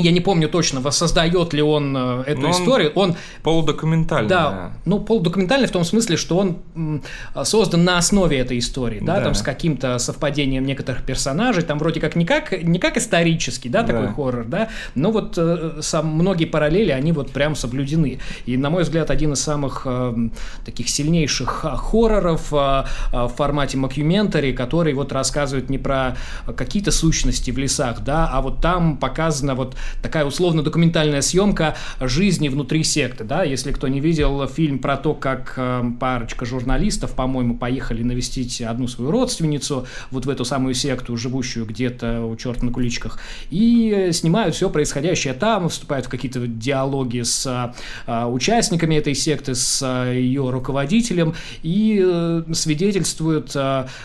[0.00, 2.92] я не помню точно, воссоздает ли он э, эту Но историю.
[2.94, 4.28] Он, он полудокументальный.
[4.28, 7.02] Да, ну полудокументальный в том смысле, что он
[7.44, 9.24] создан на основе этой истории, да, да.
[9.24, 13.82] там с каким-то совпадением некоторых персонажей, там вроде как не как, не как исторический, да,
[13.82, 14.12] такой да.
[14.12, 18.20] хоррор, да, но вот э, сам, многие параллели, они вот прям соблюдены.
[18.46, 20.28] И, на мой взгляд, один из самых э,
[20.64, 26.16] таких сильнейших а, хорроров э, э, в формате мокьюментари, который вот рассказывает не про
[26.56, 32.84] какие-то сущности в лесах, да, а вот там показано вот такая условно-документальная съемка жизни внутри
[32.84, 38.02] секты, да, если кто не видел фильм про то, как э, парочка журналистов, по-моему, поехали
[38.02, 43.18] навестить одну свою родственницу, вот в эту самую секту, живущую где-то у черта на куличках,
[43.50, 47.74] и снимают все происходящее там, вступают в какие-то диалоги с
[48.06, 53.54] э, участниками этой секты, с э, ее руководителем, и свидетельствуют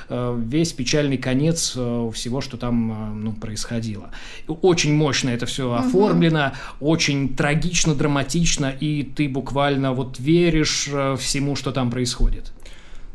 [0.10, 4.12] весь печальный конец всего, что там ну, происходило.
[4.48, 5.88] Очень мощно это все угу.
[5.88, 12.52] оформлено, очень трагично, драматично, и ты буквально вот веришь э, всему, что там происходит.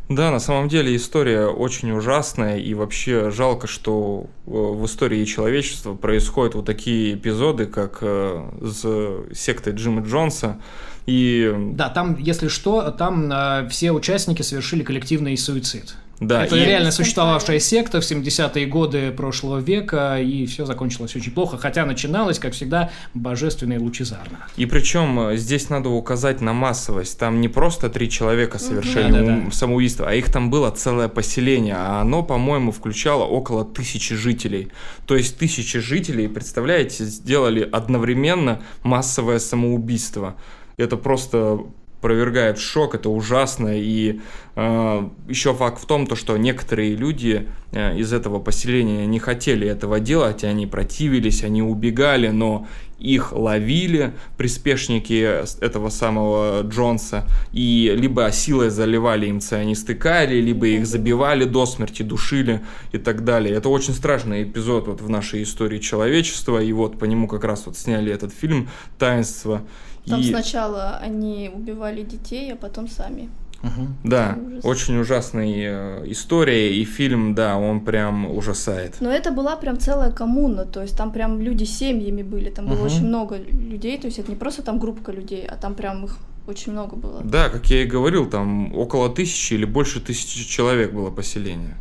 [0.08, 5.94] Да, на самом деле история очень ужасная, и вообще жалко, что э, в истории человечества
[5.94, 10.60] происходят вот такие эпизоды, как э, с сектой Джима Джонса.
[11.06, 11.52] И...
[11.72, 13.32] Да, там, если что, там
[13.68, 15.96] все участники совершили коллективный суицид.
[16.20, 16.64] Да, это и...
[16.64, 22.38] реально существовавшая секта в 70-е годы прошлого века, и все закончилось очень плохо, хотя начиналось,
[22.38, 24.38] как всегда, божественно и лучезарно.
[24.56, 27.18] И причем э, здесь надо указать на массовость.
[27.18, 29.50] Там не просто три человека совершили да, да, да.
[29.50, 34.68] самоубийство, а их там было целое поселение, а оно, по-моему, включало около тысячи жителей.
[35.06, 40.36] То есть тысячи жителей, представляете, сделали одновременно массовое самоубийство.
[40.76, 41.60] Это просто
[42.00, 43.78] опровергает шок, это ужасно.
[43.78, 44.20] И
[44.56, 49.68] э, еще факт в том, то, что некоторые люди э, из этого поселения не хотели
[49.68, 52.66] этого делать, они противились, они убегали, но
[52.98, 61.44] их ловили приспешники этого самого Джонса и либо силой заливали им цианистыкали, либо их забивали
[61.44, 62.60] до смерти, душили
[62.92, 63.54] и так далее.
[63.56, 67.64] Это очень страшный эпизод вот в нашей истории человечества, и вот по нему как раз
[67.66, 69.62] вот сняли этот фильм «Таинство».
[70.06, 70.24] Там и...
[70.24, 73.28] сначала они убивали детей, а потом сами.
[73.62, 73.88] Угу.
[74.04, 74.64] Да, ужас.
[74.64, 78.96] очень ужасная э, история, и фильм, да, он прям ужасает.
[79.00, 82.78] Но это была прям целая коммуна, то есть там прям люди семьями были, там было
[82.78, 82.86] угу.
[82.86, 86.16] очень много людей, то есть это не просто там группа людей, а там прям их
[86.46, 87.20] очень много было.
[87.22, 91.76] Да, как я и говорил, там около тысячи или больше тысячи человек было поселение.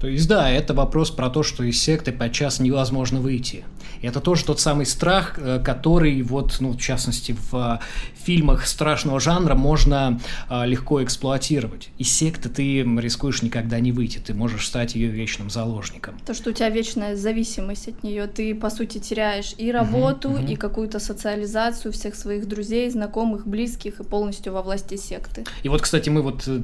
[0.00, 3.64] То есть, да, это вопрос про то, что из секты подчас невозможно выйти.
[4.02, 7.80] Это тоже тот самый страх, э, который, вот, ну, в частности, в
[8.14, 10.20] фильмах страшного жанра можно
[10.50, 11.88] э, легко эксплуатировать.
[11.98, 16.18] Из секты ты рискуешь никогда не выйти, ты можешь стать ее вечным заложником.
[16.26, 20.44] То, что у тебя вечная зависимость от нее, ты, по сути, теряешь и работу, uh-huh,
[20.44, 20.52] uh-huh.
[20.52, 25.44] и какую-то социализацию всех своих друзей, знакомых, близких, и полностью во власти секты.
[25.62, 26.60] И вот, кстати, мы вот э,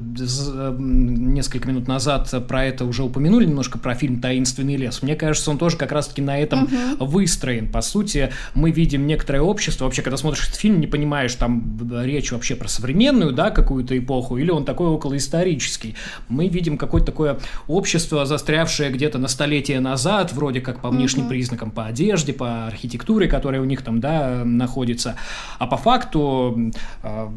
[0.77, 5.01] несколько минут назад про это уже упомянули, упомянули немножко про фильм «Таинственный лес».
[5.01, 7.05] Мне кажется, он тоже как раз-таки на этом угу.
[7.05, 7.71] выстроен.
[7.71, 9.85] По сути, мы видим некоторое общество.
[9.85, 14.37] Вообще, когда смотришь этот фильм, не понимаешь, там речь вообще про современную, да, какую-то эпоху,
[14.37, 15.95] или он такой околоисторический.
[16.27, 21.29] Мы видим какое-то такое общество, застрявшее где-то на столетие назад, вроде как по внешним угу.
[21.29, 25.15] признакам, по одежде, по архитектуре, которая у них там, да, находится.
[25.59, 27.29] А по факту э,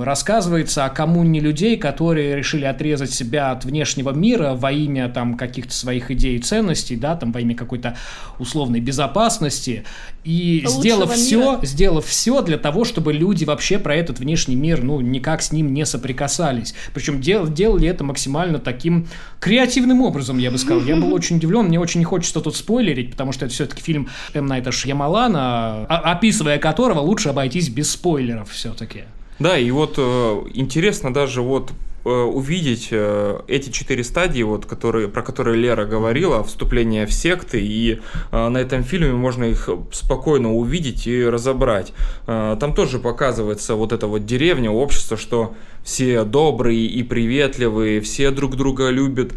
[0.00, 5.72] рассказывается о коммуне людей, которые решили отрезать себя от внешнего мира во имя там каких-то
[5.72, 7.96] своих идей и ценностей, да, там во имя какой-то
[8.38, 9.84] условной безопасности,
[10.24, 14.82] и Лучшего сделав все, сделав все для того, чтобы люди вообще про этот внешний мир,
[14.82, 16.74] ну, никак с ним не соприкасались.
[16.94, 19.08] Причем дел, делали это максимально таким
[19.38, 20.82] креативным образом, я бы сказал.
[20.84, 24.08] Я был очень удивлен, мне очень не хочется тут спойлерить, потому что это все-таки фильм
[24.34, 24.46] М.
[24.46, 29.04] Найта Шьямалана, описывая которого лучше обойтись без спойлеров все-таки.
[29.38, 31.72] Да, и вот э, интересно даже вот
[32.04, 38.00] увидеть э, эти четыре стадии, вот, которые, про которые Лера говорила, вступление в секты, и
[38.32, 41.92] э, на этом фильме можно их спокойно увидеть и разобрать.
[42.26, 48.56] Там тоже показывается вот эта вот деревня, общество, что все добрые и приветливые, все друг
[48.56, 49.32] друга любят,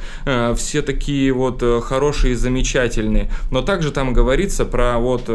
[0.55, 3.29] все такие вот хорошие и замечательные.
[3.51, 5.29] Но также там говорится про вот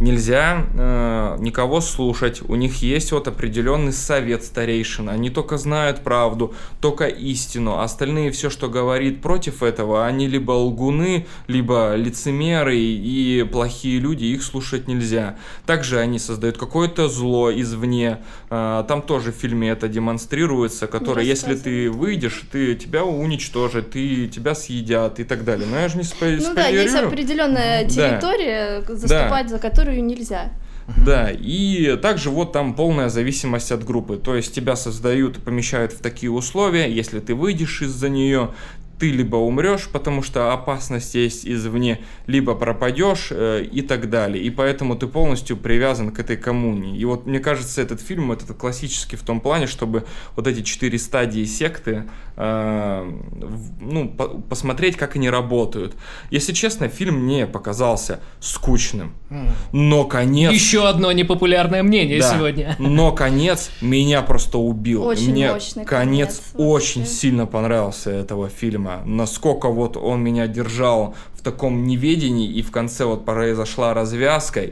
[0.00, 2.42] нельзя э, никого слушать.
[2.46, 5.08] У них есть вот определенный совет старейшин.
[5.08, 7.78] Они только знают правду, только истину.
[7.78, 14.42] Остальные все, что говорит против этого, они либо лгуны, либо лицемеры и плохие люди, их
[14.42, 15.36] слушать нельзя.
[15.64, 18.18] Также они создают какое-то зло извне.
[18.50, 24.26] Э, там тоже в фильме это демонстрируется, которое, если ты выйдешь, ты тебя уничтожат, ты
[24.26, 25.68] тебя съедят и так далее.
[25.70, 26.48] Но я же не спойлерю.
[26.48, 28.96] Ну да, есть определенная территория, да.
[28.96, 29.48] заступать да.
[29.48, 30.50] за которую которую нельзя.
[31.04, 34.16] Да, и также вот там полная зависимость от группы.
[34.16, 38.50] То есть тебя создают и помещают в такие условия, если ты выйдешь из-за нее,
[38.98, 44.42] ты либо умрешь, потому что опасность есть извне, либо пропадешь э, и так далее.
[44.42, 46.96] И поэтому ты полностью привязан к этой коммуне.
[46.96, 50.04] И вот мне кажется, этот фильм этот классический в том плане, чтобы
[50.36, 52.04] вот эти четыре стадии секты,
[52.36, 53.12] э,
[53.80, 55.94] ну, по посмотреть, как они работают.
[56.30, 59.14] Если честно, фильм мне показался скучным.
[59.72, 60.52] Но конец...
[60.52, 62.76] Еще одно непопулярное мнение да, сегодня.
[62.78, 65.04] Но конец меня просто убил.
[65.04, 66.40] Очень мне мощный конец.
[66.40, 72.62] конец очень сильно понравился этого фильма насколько вот он меня держал в таком неведении, и
[72.62, 74.70] в конце вот произошла развязка,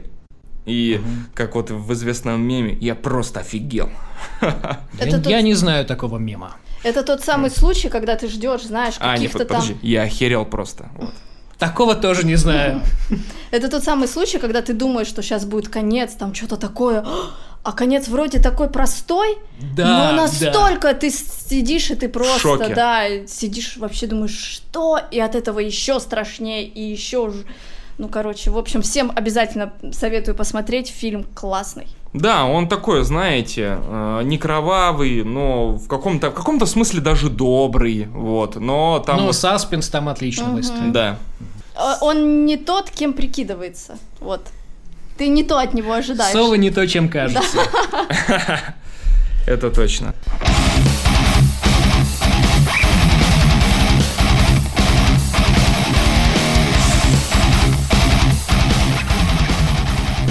[0.65, 1.09] и угу.
[1.33, 3.89] как вот в известном меме, я просто офигел.
[5.25, 6.55] Я, не знаю такого мема.
[6.83, 9.63] Это тот самый случай, когда ты ждешь, знаешь, каких-то а, не, там...
[9.81, 10.89] я охерел просто.
[10.97, 11.13] Вот.
[11.57, 12.81] Такого тоже не знаю.
[13.51, 17.05] Это тот самый случай, когда ты думаешь, что сейчас будет конец, там что-то такое,
[17.63, 19.37] а конец вроде такой простой,
[19.75, 20.99] да, но настолько да.
[20.99, 22.75] ты сидишь и ты просто, Шоке.
[22.75, 27.31] да, сидишь вообще думаешь, что, и от этого еще страшнее и еще,
[27.97, 31.87] ну короче, в общем, всем обязательно советую посмотреть фильм классный.
[32.11, 38.07] Да, он такой, знаете, э, не кровавый, но в каком-то в каком-то смысле даже добрый,
[38.13, 38.55] вот.
[38.55, 39.17] Но там.
[39.17, 40.55] Ну, саспенс там отлично Мгм.
[40.55, 40.91] выстроен.
[40.91, 41.17] Да.
[41.75, 43.97] Э, Он не тот, кем прикидывается.
[44.19, 44.41] Вот.
[45.17, 46.33] Ты не то от него ожидаешь.
[46.33, 47.57] Совы не то, чем кажется.
[49.45, 50.15] Это точно.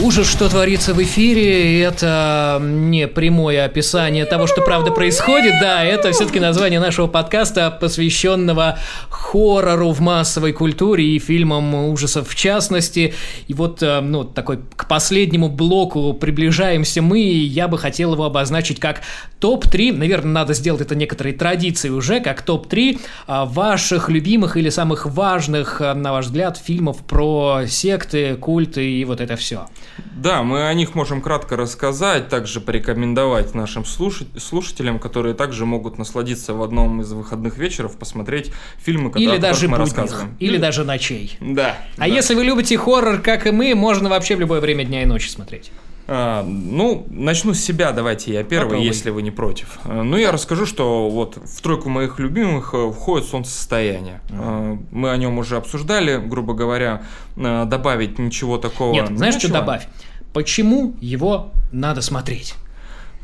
[0.03, 6.11] Ужас, что творится в эфире, это не прямое описание того, что правда происходит, да, это
[6.11, 13.14] все-таки название нашего подкаста, посвященного хоррору в массовой культуре и фильмам ужасов в частности.
[13.46, 18.24] И вот, э, ну, такой к последнему блоку приближаемся мы, и я бы хотел его
[18.24, 19.03] обозначить как
[19.38, 25.07] топ-3, наверное, надо сделать это некоторой традицией уже, как топ-3 а, ваших любимых или самых
[25.07, 29.66] важных, а, на ваш взгляд, фильмов про секты, культы и вот это все.
[30.14, 36.55] Да, мы о них можем кратко рассказать, также порекомендовать нашим слушателям, которые также могут насладиться
[36.55, 40.36] в одном из выходных вечеров, посмотреть фильмы, которые, Или даже мы будних, рассказываем.
[40.38, 41.36] или даже ночей.
[41.40, 41.76] Да.
[41.97, 42.07] А да.
[42.07, 45.28] если вы любите хоррор, как и мы, можно вообще в любое время дня и ночи
[45.28, 45.72] смотреть.
[46.14, 48.86] А, ну, начну с себя, давайте я первый, Попробуй.
[48.86, 49.78] если вы не против.
[49.84, 54.20] А, Ну, я расскажу, что вот в тройку моих любимых э, входит «Солнцестояние».
[54.30, 57.02] А, Мы о нем уже обсуждали, грубо говоря,
[57.34, 59.60] добавить ничего такого Нет, знаешь, что нечего.
[59.60, 59.88] добавь?
[60.34, 62.56] Почему его надо смотреть?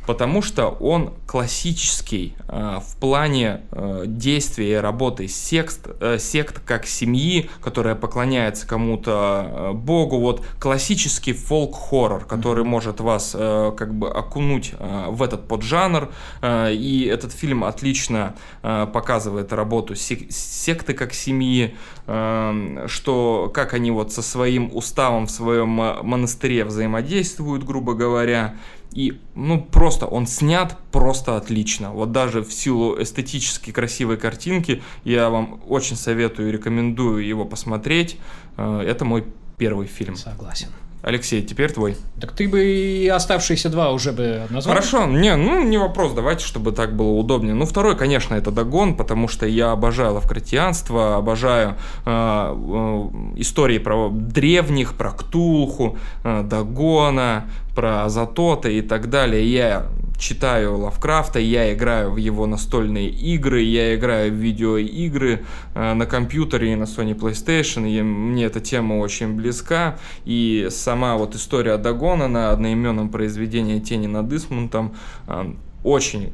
[0.09, 6.86] Потому что он классический э, в плане э, действия и работы сект, э, сект как
[6.86, 10.18] семьи, которая поклоняется кому-то э, богу.
[10.18, 16.09] Вот классический фолк-хоррор, который может вас э, как бы окунуть э, в этот поджанр.
[16.40, 23.74] Э, и этот фильм отлично э, показывает работу сек- секты как семьи, э, что как
[23.74, 28.54] они вот со своим уставом в своем э, монастыре взаимодействуют, грубо говоря.
[28.93, 31.93] И, ну, просто он снят просто отлично.
[31.93, 38.16] Вот даже в силу эстетически красивой картинки я вам очень советую и рекомендую его посмотреть.
[38.57, 39.24] Э, Это мой
[39.57, 40.16] первый фильм.
[40.16, 40.68] Согласен.
[41.03, 41.96] Алексей, теперь твой.
[42.20, 44.74] Так ты бы и оставшиеся два уже бы назвал.
[44.74, 47.55] Хорошо, не, ну не вопрос, давайте, чтобы так было удобнее.
[47.55, 54.09] Ну, второй, конечно, это Дагон, потому что я обожаю лавкратианство, обожаю э, э, истории про
[54.11, 57.44] древних, про Ктулху, э, Дагона,
[57.76, 59.49] про Затота и так далее.
[59.49, 59.86] Я
[60.19, 65.45] читаю Лавкрафта, я играю в его настольные игры, я играю в видеоигры
[65.75, 71.16] э, на компьютере и на Sony PlayStation, и мне эта тема очень близка, и сама
[71.16, 74.95] вот история Дагона на одноименном произведении «Тени над Исмунтом»
[75.29, 75.53] э,
[75.85, 76.33] очень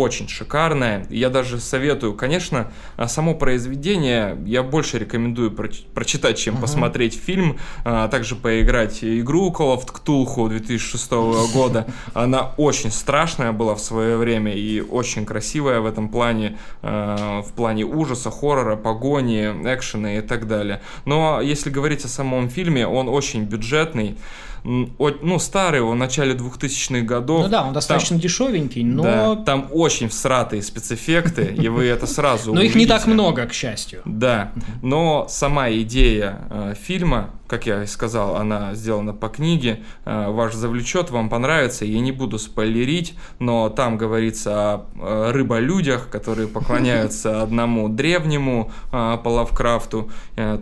[0.00, 1.06] очень шикарная.
[1.10, 6.62] Я даже советую, конечно, а, само произведение я больше рекомендую проч- прочитать, чем Мгм.
[6.62, 11.86] посмотреть фильм, а также поиграть игру Call of Cthulhu 2006 года.
[12.12, 17.52] Она очень страшная была в свое время и очень красивая в этом плане, э, в
[17.52, 20.80] плане ужаса, хоррора, погони, экшена и так далее.
[21.04, 24.16] Но если говорить о самом фильме, он очень бюджетный,
[24.64, 27.42] ну, старый, он в начале 2000-х годов.
[27.44, 32.06] Ну да, он Там- достаточно дешевенький, но, да, там очень всратые спецэффекты, и вы это
[32.06, 34.00] сразу но их не так много, к счастью.
[34.06, 34.52] Да,
[34.82, 40.54] но сама идея э, фильма, как я и сказал, она сделана по книге, э, ваш
[40.54, 47.42] завлечет, вам понравится, я не буду спойлерить, но там говорится о э, рыболюдях, которые поклоняются
[47.42, 50.10] одному древнему по Лавкрафту,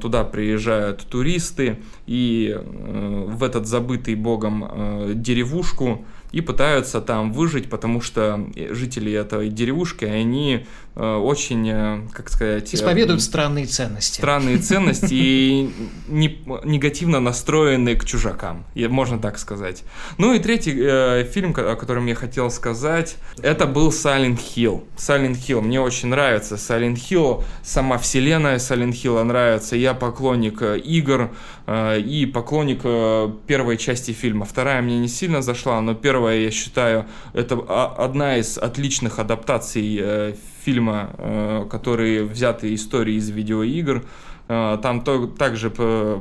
[0.00, 7.68] туда приезжают туристы, и э, в этот забытый богом э, деревушку и пытаются там выжить,
[7.68, 12.72] потому что жители этой деревушки, они э, очень, э, как сказать...
[12.72, 14.18] э, Исповедуют странные ценности.
[14.18, 15.70] странные ценности и
[16.08, 19.84] не- негативно настроены к чужакам, можно так сказать.
[20.18, 24.84] Ну и третий э, фильм, о котором я хотел сказать, это был Silent Hill.
[24.96, 30.78] Silent Hill, мне очень нравится Silent Hill, сама вселенная Silent Hill нравится, я поклонник э,
[30.78, 31.30] игр
[31.66, 34.44] э, и поклонник э, первой части фильма.
[34.44, 37.54] Вторая мне не сильно зашла, но первая, я считаю, это
[37.96, 40.34] одна из отличных адаптаций э,
[40.64, 44.04] фильма, э, которые взяты истории из видеоигр.
[44.48, 46.20] Э, Там то- также э,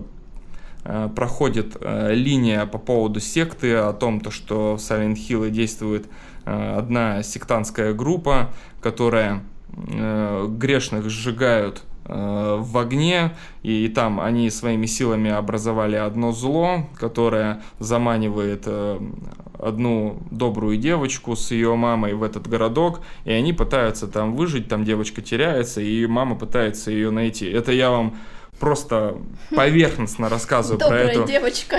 [1.15, 1.77] проходит
[2.09, 6.07] линия по поводу секты, о том, то, что в Silent Hill действует
[6.43, 8.49] одна сектантская группа,
[8.81, 13.31] которая грешных сжигают в огне,
[13.63, 18.99] и там они своими силами образовали одно зло, которое заманивает э,
[19.57, 24.83] одну добрую девочку с ее мамой в этот городок, и они пытаются там выжить, там
[24.83, 27.49] девочка теряется, и мама пытается ее найти.
[27.49, 28.15] Это я вам
[28.61, 29.17] просто
[29.49, 31.25] поверхностно рассказываю про Добрая эту...
[31.25, 31.77] девочка.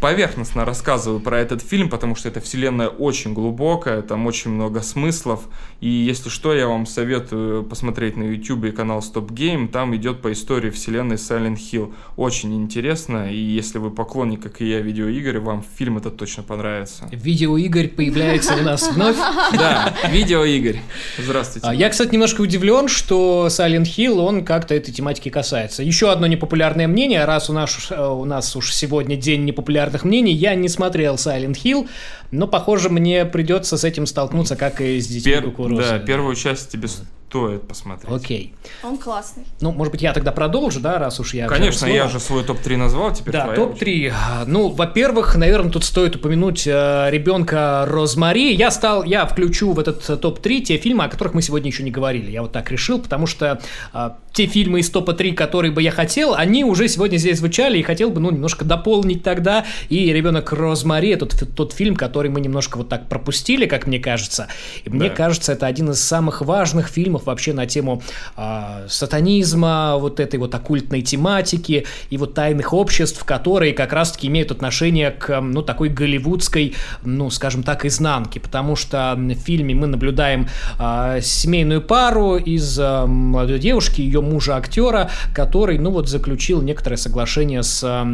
[0.00, 5.44] Поверхностно рассказываю про этот фильм, потому что эта вселенная очень глубокая, там очень много смыслов.
[5.80, 9.68] И если что, я вам советую посмотреть на YouTube канал Stop Game.
[9.68, 11.94] Там идет по истории вселенной Silent Hill.
[12.16, 13.32] Очень интересно.
[13.32, 17.08] И если вы поклонник, как и я, видеоигр, вам фильм этот точно понравится.
[17.12, 19.16] Видеоигорь появляется у нас вновь.
[19.52, 20.78] Да, видеоигр.
[21.18, 21.68] Здравствуйте.
[21.68, 25.84] А, Я, кстати, немножко удивлен, что Silent Hill, он как-то этой тематики касается.
[25.84, 30.32] Еще одно непопулярное мнение, раз у нас, э, у нас уж сегодня день непопулярных мнений,
[30.32, 31.88] я не смотрел Silent Hill,
[32.30, 35.82] но, похоже, мне придется с этим столкнуться, как и с детьми Пер- кукурузы.
[35.82, 36.88] Да, первую часть тебе
[37.28, 38.10] стоит посмотреть.
[38.12, 38.54] Окей.
[38.82, 39.44] Он классный.
[39.60, 41.46] Ну, может быть, я тогда продолжу, да, раз уж я...
[41.48, 44.12] Конечно, я же свой топ-3 назвал, теперь Да, твоя топ-3.
[44.46, 48.54] Ну, во-первых, наверное, тут стоит упомянуть э, ребенка Розмари.
[48.54, 51.82] Я стал, я включу в этот э, топ-3 те фильмы, о которых мы сегодня еще
[51.82, 52.30] не говорили.
[52.30, 53.60] Я вот так решил, потому что
[53.92, 57.78] э, те фильмы из топа 3, которые бы я хотел, они уже сегодня здесь звучали,
[57.78, 59.64] и хотел бы, ну, немножко дополнить тогда.
[59.88, 63.98] И ребенок Розмари, это тот, тот фильм, который мы немножко вот так пропустили, как мне
[63.98, 64.48] кажется.
[64.84, 65.14] И мне Да.
[65.14, 68.02] кажется, это один из самых важных фильмов вообще на тему
[68.36, 74.50] а, сатанизма, вот этой вот оккультной тематики и вот тайных обществ, которые как раз-таки имеют
[74.50, 80.48] отношение к, ну, такой голливудской, ну, скажем так, изнанке, потому что в фильме мы наблюдаем
[80.78, 87.62] а, семейную пару из а, молодой девушки, ее мужа-актера, который, ну, вот заключил некоторое соглашение
[87.62, 87.82] с...
[87.84, 88.06] а,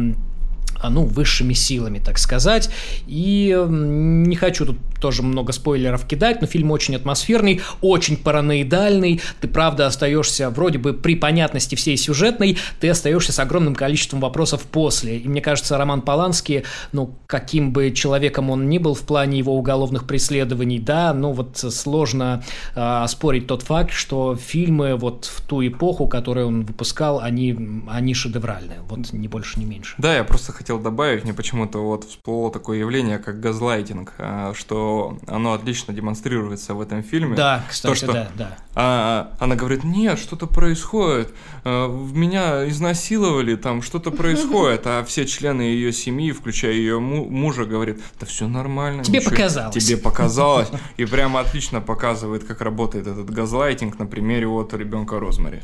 [0.89, 2.69] ну, высшими силами, так сказать.
[3.07, 9.19] И не хочу тут тоже много спойлеров кидать, но фильм очень атмосферный, очень параноидальный.
[9.41, 14.61] Ты, правда, остаешься вроде бы при понятности всей сюжетной, ты остаешься с огромным количеством вопросов
[14.61, 15.17] после.
[15.17, 19.57] И мне кажется, Роман Поланский, ну, каким бы человеком он ни был в плане его
[19.57, 22.41] уголовных преследований, да, ну, вот сложно
[22.73, 28.13] а, оспорить тот факт, что фильмы вот в ту эпоху, которую он выпускал, они, они
[28.13, 28.79] шедевральные.
[28.87, 29.95] Вот ни больше, ни меньше.
[29.97, 34.53] Да, я просто хотел добавить, мне почему-то вот всплыло такое явление, как газлайтинг, а,
[34.93, 37.35] что оно отлично демонстрируется в этом фильме.
[37.35, 38.57] Да, кстати, что- да, да.
[38.75, 41.33] А она говорит, нет, что-то происходит,
[41.63, 47.65] в меня изнасиловали, там что-то происходит, а все члены ее семьи, включая ее му- мужа,
[47.65, 49.03] говорят, да все нормально.
[49.03, 49.85] Тебе ничего- показалось».
[49.85, 50.69] Тебе показалось.
[50.97, 55.61] И прямо отлично показывает, как работает этот газлайтинг на примере вот ребенка Розмари.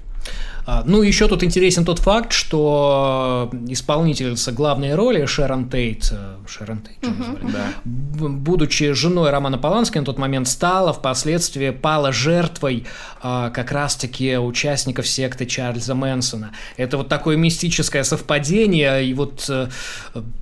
[0.72, 6.82] А, Ну, еще тут интересен тот факт, что исполнительница главной роли Шерон Тейт, э, Шерон
[6.82, 7.52] Тейт, назвали?
[7.52, 7.66] Да.
[7.84, 12.86] Будучи женой Романа Полански на тот момент, стала впоследствии, пала жертвой
[13.20, 16.52] а, как раз-таки участников секты Чарльза Мэнсона.
[16.78, 19.70] Это вот такое мистическое совпадение, и вот э,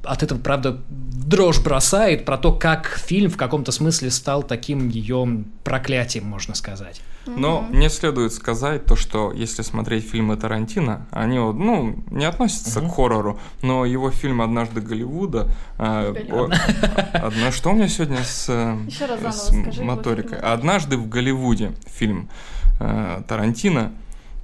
[0.03, 5.45] от этого, правда, дрожь бросает про то, как фильм в каком-то смысле стал таким ее
[5.63, 7.01] проклятием, можно сказать.
[7.35, 12.81] Но мне следует сказать то, что если смотреть фильмы Тарантино, они вот, ну, не относятся
[12.81, 18.77] к хоррору, но его фильм «Однажды Голливуда», одна, что у меня сегодня с, э,
[19.31, 20.39] с моторикой?
[20.39, 22.29] «Однажды в Голливуде» фильм
[22.79, 23.91] э, Тарантино,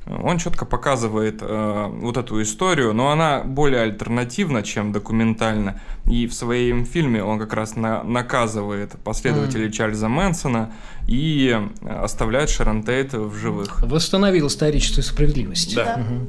[0.06, 5.80] он четко показывает э, вот эту историю, но она более альтернативна, чем документальна.
[6.06, 10.74] И в своем фильме он как раз на- наказывает последователей Чарльза Мэнсона
[11.08, 12.50] и э, оставляет
[12.84, 13.82] Тейт в живых.
[13.84, 15.76] Восстановил историческую справедливость.
[15.76, 15.98] Да.
[15.98, 16.28] Мгм.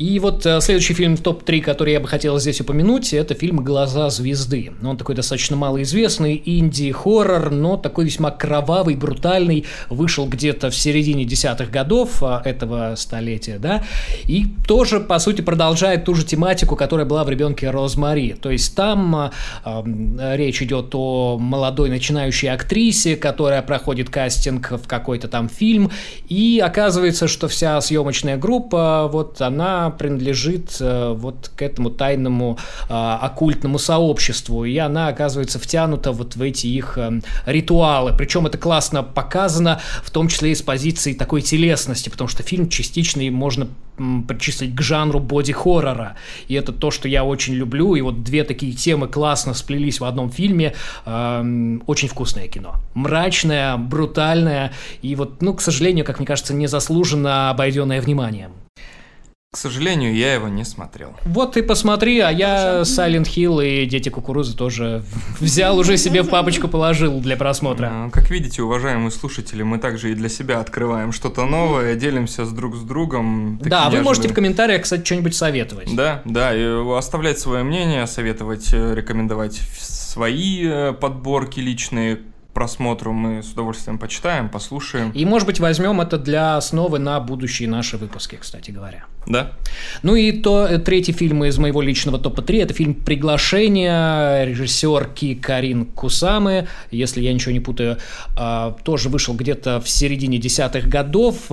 [0.00, 3.58] И вот э, следующий фильм в топ-3, который я бы хотел здесь упомянуть, это фильм
[3.58, 4.72] «Глаза звезды».
[4.82, 9.66] Он такой достаточно малоизвестный, инди-хоррор, но такой весьма кровавый, брутальный.
[9.90, 13.84] Вышел где-то в середине десятых годов а, этого столетия, да,
[14.24, 18.32] и тоже, по сути, продолжает ту же тематику, которая была в «Ребенке Розмари».
[18.40, 19.30] То есть там
[19.64, 25.90] ам, речь идет о молодой начинающей актрисе, которая проходит кастинг в какой-то там фильм,
[26.30, 32.92] и оказывается, что вся съемочная группа, вот она принадлежит э, вот к этому тайному э,
[32.92, 38.14] оккультному сообществу, и она оказывается втянута вот в эти их э, ритуалы.
[38.16, 42.68] Причем это классно показано, в том числе и с позиции такой телесности, потому что фильм
[42.68, 43.68] частично можно
[44.26, 46.16] причислить к жанру боди-хоррора.
[46.48, 47.94] И это то, что я очень люблю.
[47.94, 50.74] И вот две такие темы классно сплелись в одном фильме.
[51.04, 52.76] Эм, очень вкусное кино.
[52.94, 54.72] Мрачное, брутальное.
[55.02, 58.52] И вот, ну, к сожалению, как мне кажется, незаслуженно обойденное вниманием.
[59.52, 61.16] К сожалению, я его не смотрел.
[61.24, 65.02] Вот ты посмотри, а я Silent Hill и Дети Кукурузы тоже
[65.40, 67.88] взял уже себе в папочку положил для просмотра.
[67.90, 72.52] А, Как видите, уважаемые слушатели, мы также и для себя открываем что-то новое, делимся с
[72.52, 73.58] друг с другом.
[73.60, 75.96] Да, вы можете в комментариях, кстати, что-нибудь советовать.
[75.96, 76.62] Да, да, и
[76.96, 82.20] оставлять свое мнение, советовать, э, рекомендовать свои э, подборки личные,
[82.52, 85.10] просмотру мы с удовольствием почитаем, послушаем.
[85.10, 89.04] И, может быть, возьмем это для основы на будущие наши выпуски, кстати говоря.
[89.26, 89.52] Да.
[90.02, 95.34] Ну и то э, третий фильм из моего личного топа 3 это фильм «Приглашение», режиссерки
[95.34, 97.98] Карин Кусамы, если я ничего не путаю,
[98.36, 101.50] а, тоже вышел где-то в середине десятых годов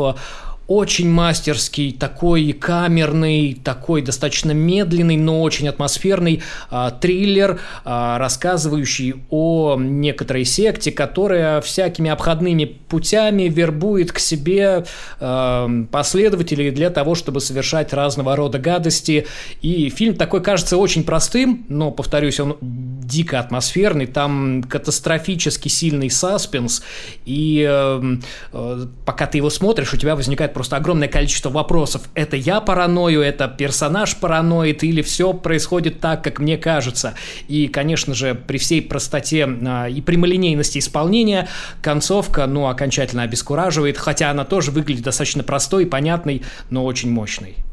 [0.67, 9.77] очень мастерский, такой камерный, такой достаточно медленный, но очень атмосферный э, триллер, э, рассказывающий о
[9.79, 14.85] некоторой секте, которая всякими обходными путями вербует к себе
[15.19, 19.25] э, последователей для того, чтобы совершать разного рода гадости.
[19.61, 26.83] И фильм такой кажется очень простым, но, повторюсь, он дико атмосферный, там катастрофически сильный саспенс,
[27.25, 28.17] и э,
[28.53, 32.09] э, пока ты его смотришь, у тебя возникает просто огромное количество вопросов.
[32.15, 37.13] Это я параною, это персонаж параноид, или все происходит так, как мне кажется.
[37.47, 41.47] И, конечно же, при всей простоте э, и прямолинейности исполнения,
[41.83, 47.66] концовка, ну, окончательно обескураживает, хотя она тоже выглядит достаточно простой, понятной, но очень мощной.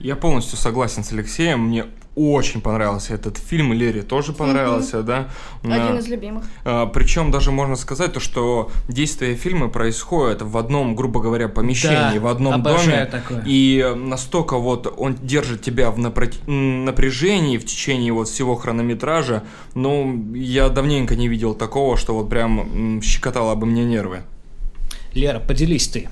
[0.00, 1.60] Я полностью согласен с Алексеем.
[1.60, 1.84] Мне
[2.16, 5.02] очень понравился этот фильм, Лере тоже понравился, mm-hmm.
[5.02, 5.28] да.
[5.62, 6.44] Один из любимых.
[6.64, 12.18] А, причем даже можно сказать то, что действие фильма происходит в одном, грубо говоря, помещении,
[12.18, 13.42] да, в одном доме, такое.
[13.46, 16.30] и настолько вот он держит тебя в напр...
[16.46, 19.44] напряжении в течение вот всего хронометража.
[19.74, 24.22] Ну, я давненько не видел такого, что вот прям щекотало бы мне нервы.
[25.14, 26.08] Лера, поделись ты.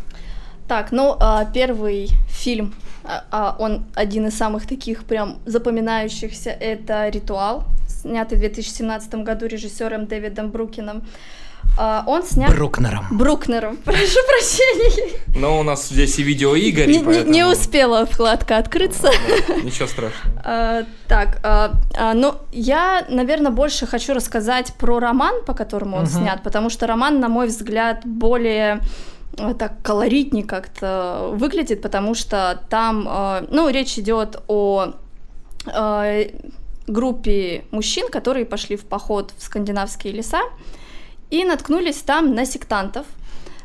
[0.69, 2.75] Так, ну, а, первый фильм
[3.09, 9.47] а, а он один из самых таких прям запоминающихся, это «Ритуал», снятый в 2017 году
[9.47, 11.03] режиссером Дэвидом Брукином.
[11.79, 12.51] А, он снят...
[12.51, 13.07] Брукнером.
[13.11, 15.19] Брукнером, прошу прощения.
[15.35, 17.33] Но у нас здесь и видео Игорь, не, поэтому...
[17.33, 19.11] не успела вкладка открыться.
[19.63, 20.43] Ничего страшного.
[20.45, 21.41] А, так,
[22.15, 27.21] ну, я, наверное, больше хочу рассказать про роман, по которому он снят, потому что роман,
[27.21, 28.81] на мой взгляд, более
[29.59, 34.95] так колоритнее как-то выглядит, потому что там, э, ну, речь идет о
[35.67, 36.31] э,
[36.87, 40.41] группе мужчин, которые пошли в поход в скандинавские леса
[41.31, 43.07] и наткнулись там на сектантов,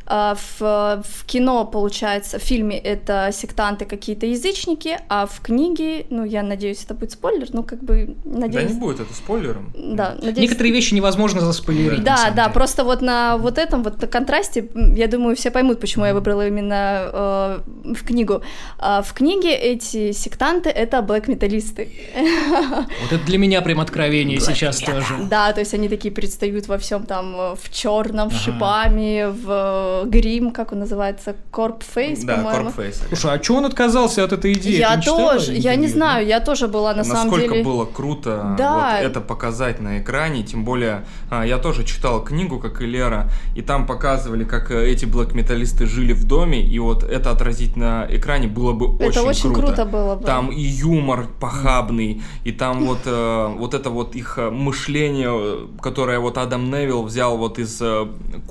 [0.05, 6.43] в, в кино, получается, в фильме это сектанты какие-то язычники, а в книге, ну, я
[6.43, 8.67] надеюсь, это будет спойлер, ну, как бы, надеюсь...
[8.67, 9.71] Да не будет это спойлером.
[9.75, 10.49] Да, надеюсь...
[10.49, 12.03] Некоторые вещи невозможно заспойлерить.
[12.03, 12.53] Да, да, деле.
[12.53, 16.47] просто вот на вот этом вот на контрасте, я думаю, все поймут, почему я выбрала
[16.47, 17.59] именно э,
[17.95, 18.41] в книгу.
[18.79, 21.89] А в книге эти сектанты— это блэк-металлисты.
[23.03, 25.15] Вот это для меня прям откровение сейчас тоже.
[25.29, 29.92] Да, то есть они такие предстают во всем там э, в черном, с шипами, в
[30.05, 32.71] грим, как он называется, корпфейс, да, по-моему.
[32.71, 33.01] Корпфейс.
[33.07, 34.77] Слушай, а что он отказался от этой идеи?
[34.77, 37.47] Я тоже, я не знаю, я тоже была на Насколько самом деле...
[37.47, 38.97] Насколько было круто да.
[38.97, 43.29] вот это показать на экране, тем более а, я тоже читал книгу, как и Лера,
[43.55, 48.05] и там показывали, как э, эти блэк-металлисты жили в доме, и вот это отразить на
[48.09, 49.67] экране было бы очень это очень круто.
[49.67, 50.25] круто было бы.
[50.25, 56.19] Там и юмор похабный, и там вот, э, вот это вот их э, мышление, которое
[56.19, 57.81] вот Адам Невилл взял вот из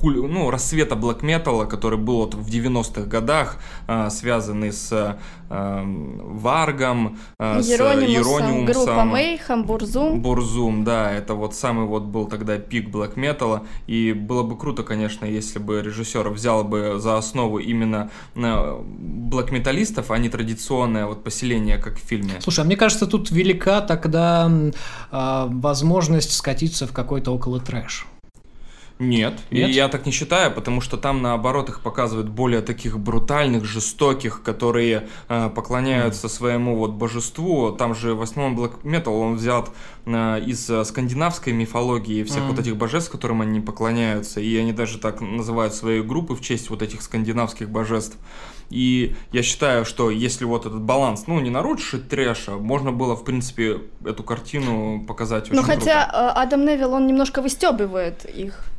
[0.03, 3.57] ну, рассвета блэк металла, который был вот в 90-х годах,
[3.89, 5.15] э, связанный с э,
[5.49, 10.21] Варгом, э, с Иеронимусом, группа Мейхам, Бурзум.
[10.23, 14.83] Бурзум, да, это вот самый вот был тогда пик блэк металла, и было бы круто,
[14.83, 21.25] конечно, если бы режиссер взял бы за основу именно блэк металлистов, а не традиционное вот
[21.25, 22.41] поселение, как в фильме.
[22.41, 24.51] Слушай, а мне кажется, тут велика тогда
[25.11, 28.07] э, возможность скатиться в какой-то около трэш.
[28.99, 29.69] Нет, Нет?
[29.69, 34.43] И я так не считаю, потому что там наоборот их показывают более таких брутальных, жестоких,
[34.43, 36.31] которые э, поклоняются mm.
[36.31, 37.73] своему вот божеству.
[37.73, 39.71] Там же в основном Black Metal он взят
[40.07, 42.49] э, из э, скандинавской мифологии, всех mm.
[42.49, 46.71] вот этих божеств, которым они поклоняются, и они даже так называют свои группы в честь
[46.71, 48.17] вот этих скандинавских божеств.
[48.73, 53.25] И я считаю, что если вот этот баланс, ну, не нарушить трэша, можно было, в
[53.25, 56.33] принципе, эту картину показать ну, очень Ну, хотя круто.
[56.33, 58.72] Адам Невилл, он немножко выстебывает их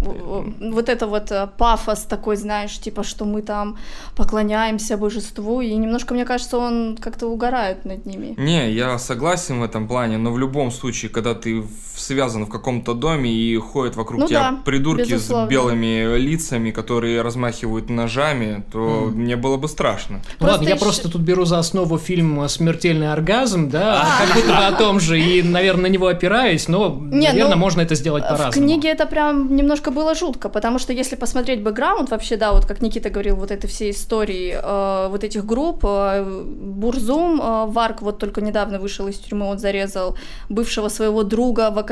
[0.00, 3.76] вот это вот э, пафос такой, знаешь, типа, что мы там
[4.16, 8.34] поклоняемся божеству, и немножко, мне кажется, он как-то угорает над ними.
[8.38, 11.62] Не, я согласен в этом плане, но в любом случае, когда ты
[12.02, 15.46] связан в каком-то доме и ходят вокруг ну, тебя да, придурки безусловно.
[15.46, 19.10] с белыми лицами, которые размахивают ножами, то mm.
[19.10, 20.20] мне было бы страшно.
[20.40, 24.26] Ну ладно, я просто тут беру за основу фильм «Смертельный оргазм», да, а.
[24.26, 27.60] как будто бы о том же, и, наверное, на него опираюсь, но, Нет, наверное, ну,
[27.60, 28.52] можно это сделать по-разному.
[28.52, 32.66] В книге это прям немножко было жутко, потому что если посмотреть бэкграунд, вообще, да, вот
[32.66, 38.02] как Никита говорил, вот это все истории э, вот этих групп, э, Бурзум, э, Варк
[38.02, 40.16] вот только недавно вышел из тюрьмы, он зарезал
[40.48, 41.91] бывшего своего друга, вокалиста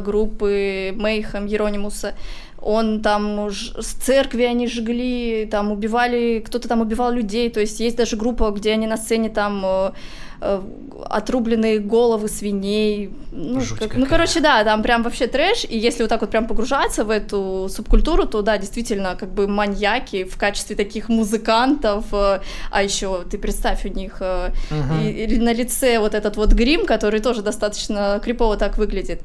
[0.00, 2.14] группы Мейхам Еронимуса,
[2.60, 7.96] он там с церкви они жгли, там убивали, кто-то там убивал людей, то есть есть
[7.96, 9.92] даже группа, где они на сцене там Э,
[10.40, 13.10] отрубленные головы свиней.
[13.32, 15.64] Ну, как, ну, короче, да, там прям вообще трэш.
[15.68, 19.46] И если вот так вот прям погружаться в эту субкультуру, то да, действительно, как бы
[19.46, 22.04] маньяки в качестве таких музыкантов.
[22.12, 22.40] Э,
[22.70, 25.00] а еще ты представь у них угу.
[25.02, 29.22] и, и на лице вот этот вот грим, который тоже достаточно крипово так выглядит.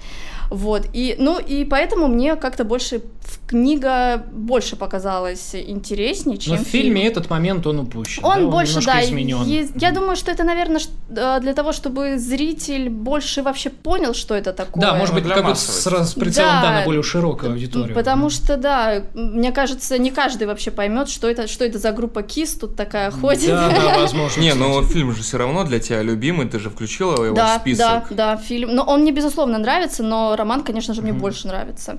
[0.52, 0.88] Вот.
[0.92, 3.02] И, ну, и поэтому мне как-то больше
[3.48, 8.26] книга больше показалась интереснее, чем Но в фильме этот момент он упущен.
[8.26, 8.48] Он да?
[8.48, 9.72] больше, да, изменен.
[9.76, 14.54] Я думаю, что это, наверное, э, для того, чтобы зритель больше вообще понял, что это
[14.54, 14.82] такое.
[14.82, 17.96] Да, может быть, как бы с, с прицелом да, да, на более широкую аудиторию.
[17.96, 22.24] Потому что, да, мне кажется, не каждый вообще поймет, что это, что это за группа
[22.24, 23.48] Кис тут такая ходит.
[23.48, 24.42] Да, да, возможно.
[24.42, 27.62] Не, но фильм же все равно для тебя любимый, ты же включила его да, в
[27.62, 28.08] список.
[28.10, 28.74] Да, да, фильм.
[28.74, 31.20] Но он мне, безусловно, нравится, но роман, конечно же, мне mm-hmm.
[31.20, 31.98] больше нравится.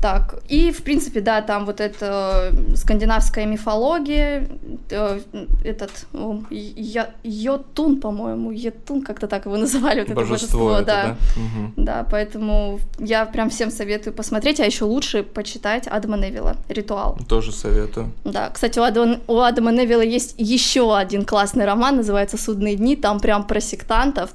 [0.00, 4.48] Так, и, в принципе, да, там вот эта скандинавская мифология,
[4.90, 5.20] э,
[5.64, 6.06] этот,
[6.50, 11.04] я, Йотун, по-моему, Йотун, как-то так его называли, вот божество, это божество, это, да.
[11.04, 11.16] Да.
[11.40, 11.72] Угу.
[11.76, 17.18] да, поэтому я прям всем советую посмотреть, а еще лучше почитать Адама Невилла «Ритуал».
[17.28, 18.12] Тоже советую.
[18.24, 22.96] Да, кстати, у Адама, у Адама Невилла есть еще один классный роман, называется «Судные дни»,
[22.96, 24.30] там прям про сектантов,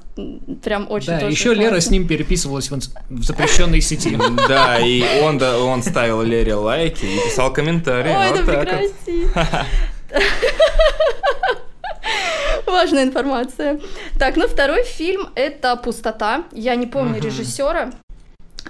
[0.62, 4.18] прям очень Да, еще Лера с ним переписывалась в запрещенной сети.
[4.48, 8.10] Да, и он, да, он ставил Лере лайки и писал комментарии.
[8.10, 8.68] Ой, вот так
[12.66, 13.80] Важная информация.
[14.18, 16.44] Так, ну второй фильм это «Пустота».
[16.52, 17.92] Я не помню uh режиссера.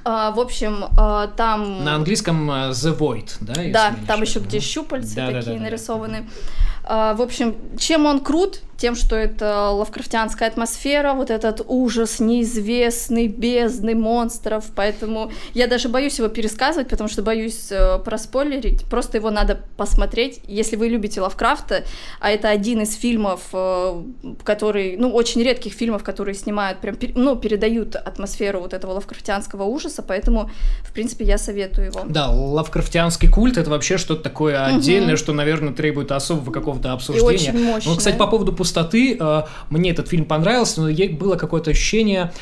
[0.04, 1.84] А, в общем, а, там...
[1.84, 3.54] На английском uh, The Void, да?
[3.70, 6.20] Да, там еще где щупальца да, такие да, да, нарисованы.
[6.20, 6.79] Да.
[6.92, 8.62] А, в общем, чем он крут?
[8.80, 16.18] тем, что это лавкрафтианская атмосфера, вот этот ужас неизвестный, бездны монстров, поэтому я даже боюсь
[16.18, 21.84] его пересказывать, потому что боюсь э, проспойлерить, просто его надо посмотреть, если вы любите Лавкрафта,
[22.20, 24.02] а это один из фильмов, э,
[24.44, 30.02] который, ну, очень редких фильмов, которые снимают, прям, ну, передают атмосферу вот этого лавкрафтианского ужаса,
[30.02, 30.50] поэтому,
[30.82, 32.00] в принципе, я советую его.
[32.08, 35.18] Да, лавкрафтианский культ— это вообще что-то такое отдельное, угу.
[35.18, 37.30] что, наверное, требует особого какого-то обсуждения.
[37.30, 37.92] И очень мощное.
[37.92, 39.16] Ну, кстати, по поводу пустоты.
[39.18, 40.88] Э, мне этот фильм понравился, но
[41.18, 42.32] было какое-то ощущение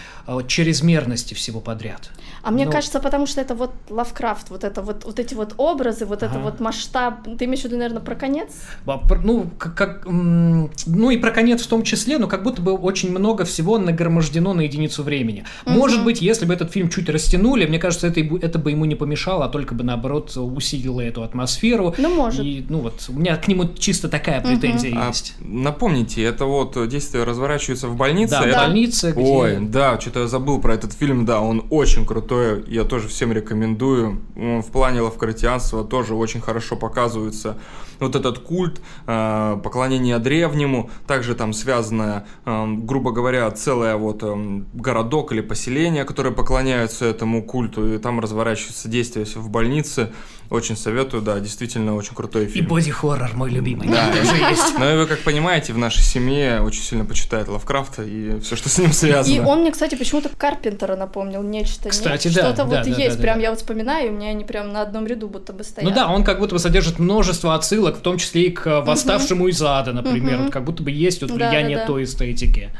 [0.46, 2.10] чрезмерности всего подряд.
[2.42, 2.72] А мне но...
[2.72, 6.32] кажется, потому что это вот Лавкрафт, вот это вот, вот эти вот образы, вот ага.
[6.32, 7.24] это вот масштаб.
[7.38, 8.48] Ты имеешь в виду, наверное, про конец?
[8.86, 13.10] Ну, как, как, ну и про конец в том числе, но как будто бы очень
[13.10, 15.44] много всего нагромождено на единицу времени.
[15.66, 15.74] Угу.
[15.74, 18.94] Может быть, если бы этот фильм чуть растянули, мне кажется, это, это бы ему не
[18.94, 21.94] помешало, а только бы наоборот усилило эту атмосферу.
[21.98, 22.44] Ну, может.
[22.44, 25.08] И, ну вот, у меня к нему чисто такая претензия угу.
[25.08, 25.34] есть.
[25.40, 28.30] А, напомните, это вот действие разворачивается в больнице?
[28.30, 28.58] Да, это...
[28.58, 29.12] больница.
[29.12, 29.20] Где...
[29.22, 33.32] Ой, да, что-то я забыл про этот фильм, да, он очень крутой, я тоже всем
[33.32, 34.20] рекомендую.
[34.34, 37.56] В плане лавкратианства тоже очень хорошо показывается
[38.00, 44.62] вот этот культ э, поклонения древнему, также там связанное, э, грубо говоря, целое вот э,
[44.74, 50.12] городок или поселение, которые поклоняются этому культу, и там разворачивается действие в больнице.
[50.50, 52.64] Очень советую, да, действительно очень крутой фильм.
[52.64, 53.86] И боди-хоррор мой любимый.
[53.86, 54.78] Да, тоже есть.
[54.78, 58.78] Но вы, как понимаете, в нашей семье очень сильно почитает Лавкрафта и все, что с
[58.78, 59.34] ним связано.
[59.34, 61.90] И он мне, кстати, почему-то Карпентера напомнил нечто.
[61.90, 62.44] Кстати, да.
[62.44, 65.06] Что-то вот да, есть, прям я вот вспоминаю, и у меня они прям на одном
[65.06, 65.88] ряду будто бы стоят.
[65.88, 69.48] Ну да, он как будто бы содержит множество отсылок, в том числе и к «Восставшему
[69.48, 70.38] из ада», например.
[70.38, 72.70] Вот как будто бы есть вот влияние той эстетики.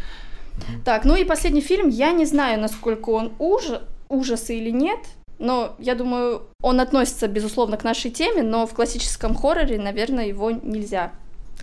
[0.85, 1.89] Так, ну и последний фильм.
[1.89, 3.65] Я не знаю, насколько он уж
[4.09, 4.99] ужасы или нет,
[5.39, 10.51] но я думаю, он относится, безусловно, к нашей теме, но в классическом хорроре, наверное, его
[10.51, 11.13] нельзя.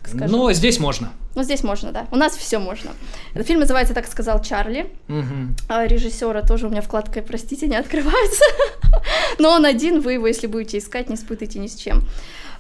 [0.06, 0.28] Скажем.
[0.28, 1.12] Но здесь можно.
[1.36, 2.08] Ну, здесь можно, да.
[2.12, 2.92] У нас все можно.
[3.34, 4.92] Фильм называется «Так сказал Чарли».
[5.10, 5.56] Угу.
[5.68, 8.44] А режиссера тоже у меня вкладка, простите, не открывается.
[9.40, 12.04] Но он один, вы его, если будете искать, не спутайте ни с чем.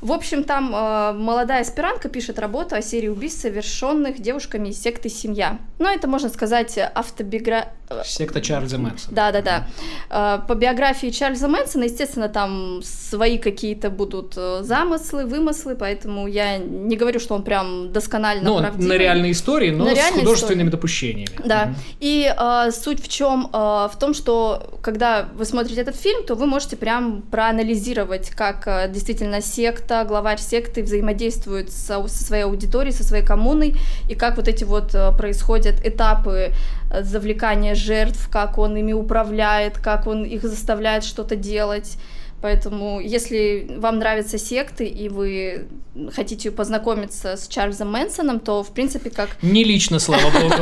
[0.02, 5.10] В общем, там э, молодая аспирантка пишет работу о серии убийств, совершенных девушками из секты
[5.10, 5.60] «Семья».
[5.80, 7.74] Ну, это, можно сказать, автобиография...
[8.04, 9.16] Секта Чарльза Мэнсона.
[9.16, 9.68] Да-да-да.
[10.10, 16.58] Э, по биографии Чарльза Мэнсона, естественно, там свои какие-то будут э, замыслы, вымыслы, поэтому я
[16.58, 18.88] не говорю, что он прям досконально ну, правдивый.
[18.88, 20.72] на реальной истории, но на с художественными истории.
[20.72, 21.40] допущениями.
[21.46, 21.64] Да.
[21.64, 21.76] Угу.
[22.00, 23.50] И э, суть в чем?
[23.54, 28.68] Э, в том, что когда вы смотрите этот фильм, то вы можете прям проанализировать, как
[28.68, 33.76] э, действительно секта секта, главарь секты взаимодействует со, со своей аудиторией, со своей коммуной,
[34.10, 36.52] и как вот эти вот э, происходят этапы
[36.92, 41.98] э, завлекания жертв, как он ими управляет, как он их заставляет что-то делать.
[42.42, 45.66] Поэтому, если вам нравятся секты и вы
[46.14, 49.30] хотите познакомиться с Чарльзом Мэнсоном, то, в принципе, как...
[49.42, 50.56] Не лично, слава богу.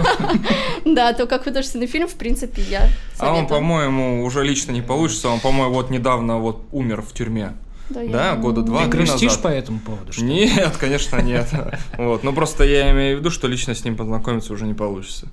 [0.86, 2.88] Да, то как художественный фильм, в принципе, я
[3.18, 5.30] А он, по-моему, уже лично не получится.
[5.30, 7.54] Он, по-моему, вот недавно вот умер в тюрьме.
[7.90, 9.42] Я да, года не- два, Ты грустишь назад.
[9.44, 10.12] по этому поводу?
[10.14, 10.24] что?
[10.24, 11.50] Нет, конечно, нет.
[11.98, 12.24] Вот.
[12.24, 15.28] Ну просто я имею в виду, что лично с ним познакомиться уже не получится.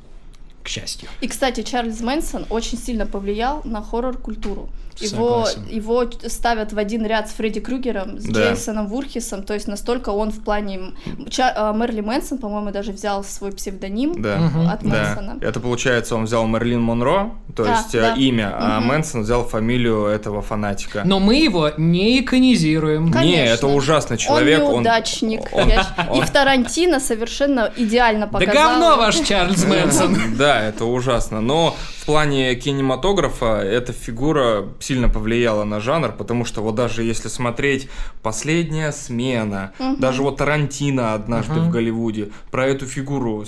[0.63, 1.09] К счастью.
[1.21, 4.69] И, кстати, Чарльз Мэнсон очень сильно повлиял на хоррор-культуру.
[4.99, 8.49] Его, его ставят в один ряд с Фредди Крюгером, с Да.
[8.49, 10.93] Джейсоном Вурхисом, то есть настолько он в плане...
[11.31, 14.37] Ча- а, Мерли Мэнсон, по-моему, даже взял свой псевдоним Да.
[14.37, 14.69] Мгм.
[14.69, 14.89] от Да.
[14.91, 15.39] Мэнсона.
[15.41, 18.15] Это получается, он взял Мерлин Монро, то Да, есть э, да.
[18.15, 18.89] имя, а Мгм.
[18.89, 21.01] Мэнсон взял фамилию этого фанатика.
[21.07, 23.11] Но мы его не иконизируем.
[23.11, 23.37] Конечно.
[23.43, 24.61] Не, это ужасный человек.
[24.61, 25.41] он он- неудачник.
[25.53, 25.79] он- щ-
[26.09, 28.55] И он- в Тарантино совершенно идеально Да показал.
[28.55, 30.37] говно ваш Чарльз Мэнсон.
[30.37, 31.41] Да, это ужасно.
[31.41, 37.29] Но в плане кинематографа эта фигура сильно повлияла на жанр, потому что вот даже если
[37.29, 37.89] смотреть
[38.23, 40.01] «Последняя смена», Мгм.
[40.01, 41.69] даже вот Тарантино однажды Мгм.
[41.69, 43.45] в Голливуде про эту фигуру,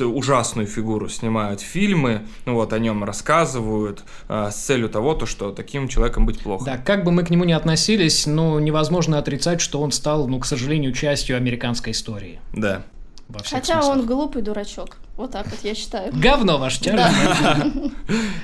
[0.00, 5.52] ужасную фигуру снимают фильмы, ну вот о нем рассказывают э, с целью того, то, что
[5.52, 6.64] таким человеком быть плохо.
[6.66, 10.38] Да, как бы мы к нему ни относились, но невозможно отрицать, что он стал, ну,
[10.38, 12.40] к сожалению, частью американской истории.
[12.52, 12.82] Да.
[13.28, 13.98] Во всех Хотя смыслах.
[13.98, 14.96] он глупый дурачок.
[15.16, 16.12] Вот так вот, я считаю.
[16.12, 16.80] Говно ваш.
[16.80, 17.92] Мэнсон.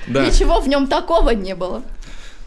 [0.08, 0.26] Да.
[0.26, 1.82] Ничего в нем такого не было.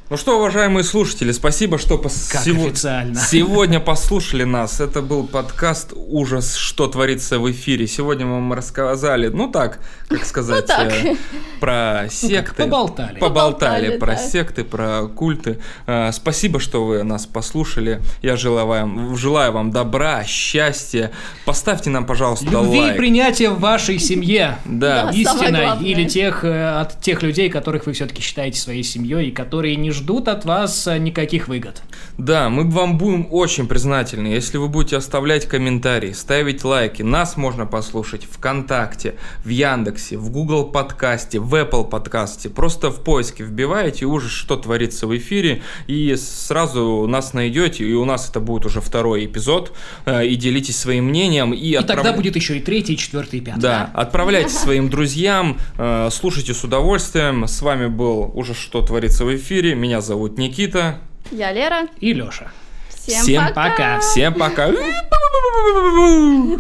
[0.08, 3.16] Ну что, уважаемые слушатели, спасибо, что пос- Как сего- официально.
[3.20, 4.80] сегодня послушали нас.
[4.80, 7.88] Это был подкаст «Ужас, что творится в эфире».
[7.88, 10.94] Сегодня мы вам рассказали, ну так, как сказать, так.
[10.94, 11.16] э,
[11.60, 12.54] про секты.
[12.66, 13.18] поболтали.
[13.18, 14.18] Поболтали Поболтали, про да.
[14.18, 15.58] секты, про культы.
[15.88, 18.00] Э, Спасибо, что вы нас послушали.
[18.22, 21.10] Я желаю вам, желаю вам добра, счастья.
[21.46, 22.98] Поставьте нам, пожалуйста, Любви и лайк.
[22.98, 24.60] принятия в вашей семье.
[24.66, 25.10] Да, Да.
[25.12, 25.84] Истинной.
[25.84, 29.95] Или тех, э, от тех людей, которых вы все-таки считаете своей семьей, и которые не
[29.96, 31.82] ждут от вас э, никаких выгод.
[32.18, 37.02] Да, мы вам будем очень признательны, если вы будете оставлять комментарии, ставить лайки.
[37.02, 42.50] Нас можно послушать ВКонтакте, в Яндексе, в Google подкасте, в Apple подкасте.
[42.50, 48.06] Просто в поиске вбиваете уже, что творится в эфире, и сразу нас найдете, и у
[48.06, 49.74] нас это будет уже второй эпизод.
[50.06, 51.54] Э, И делитесь своим мнением.
[51.54, 53.62] И, И тогда отправля- будет еще и третий, и четвертый, и пятый.
[53.62, 57.48] Да, отправляйте своим друзьям, э, слушайте с удовольствием.
[57.48, 59.76] С вами был уже что творится в эфире.
[59.86, 60.98] Меня зовут Никита.
[61.30, 61.88] Я Лера.
[62.00, 62.52] И Леша.
[62.90, 64.00] Всем, Всем пока.
[64.00, 64.72] Всем пока.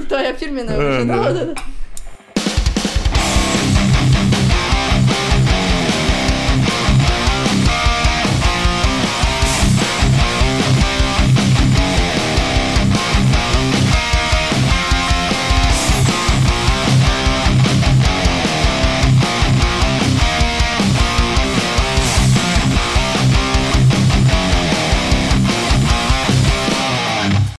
[0.07, 1.55] Твоя фирменная уже, да?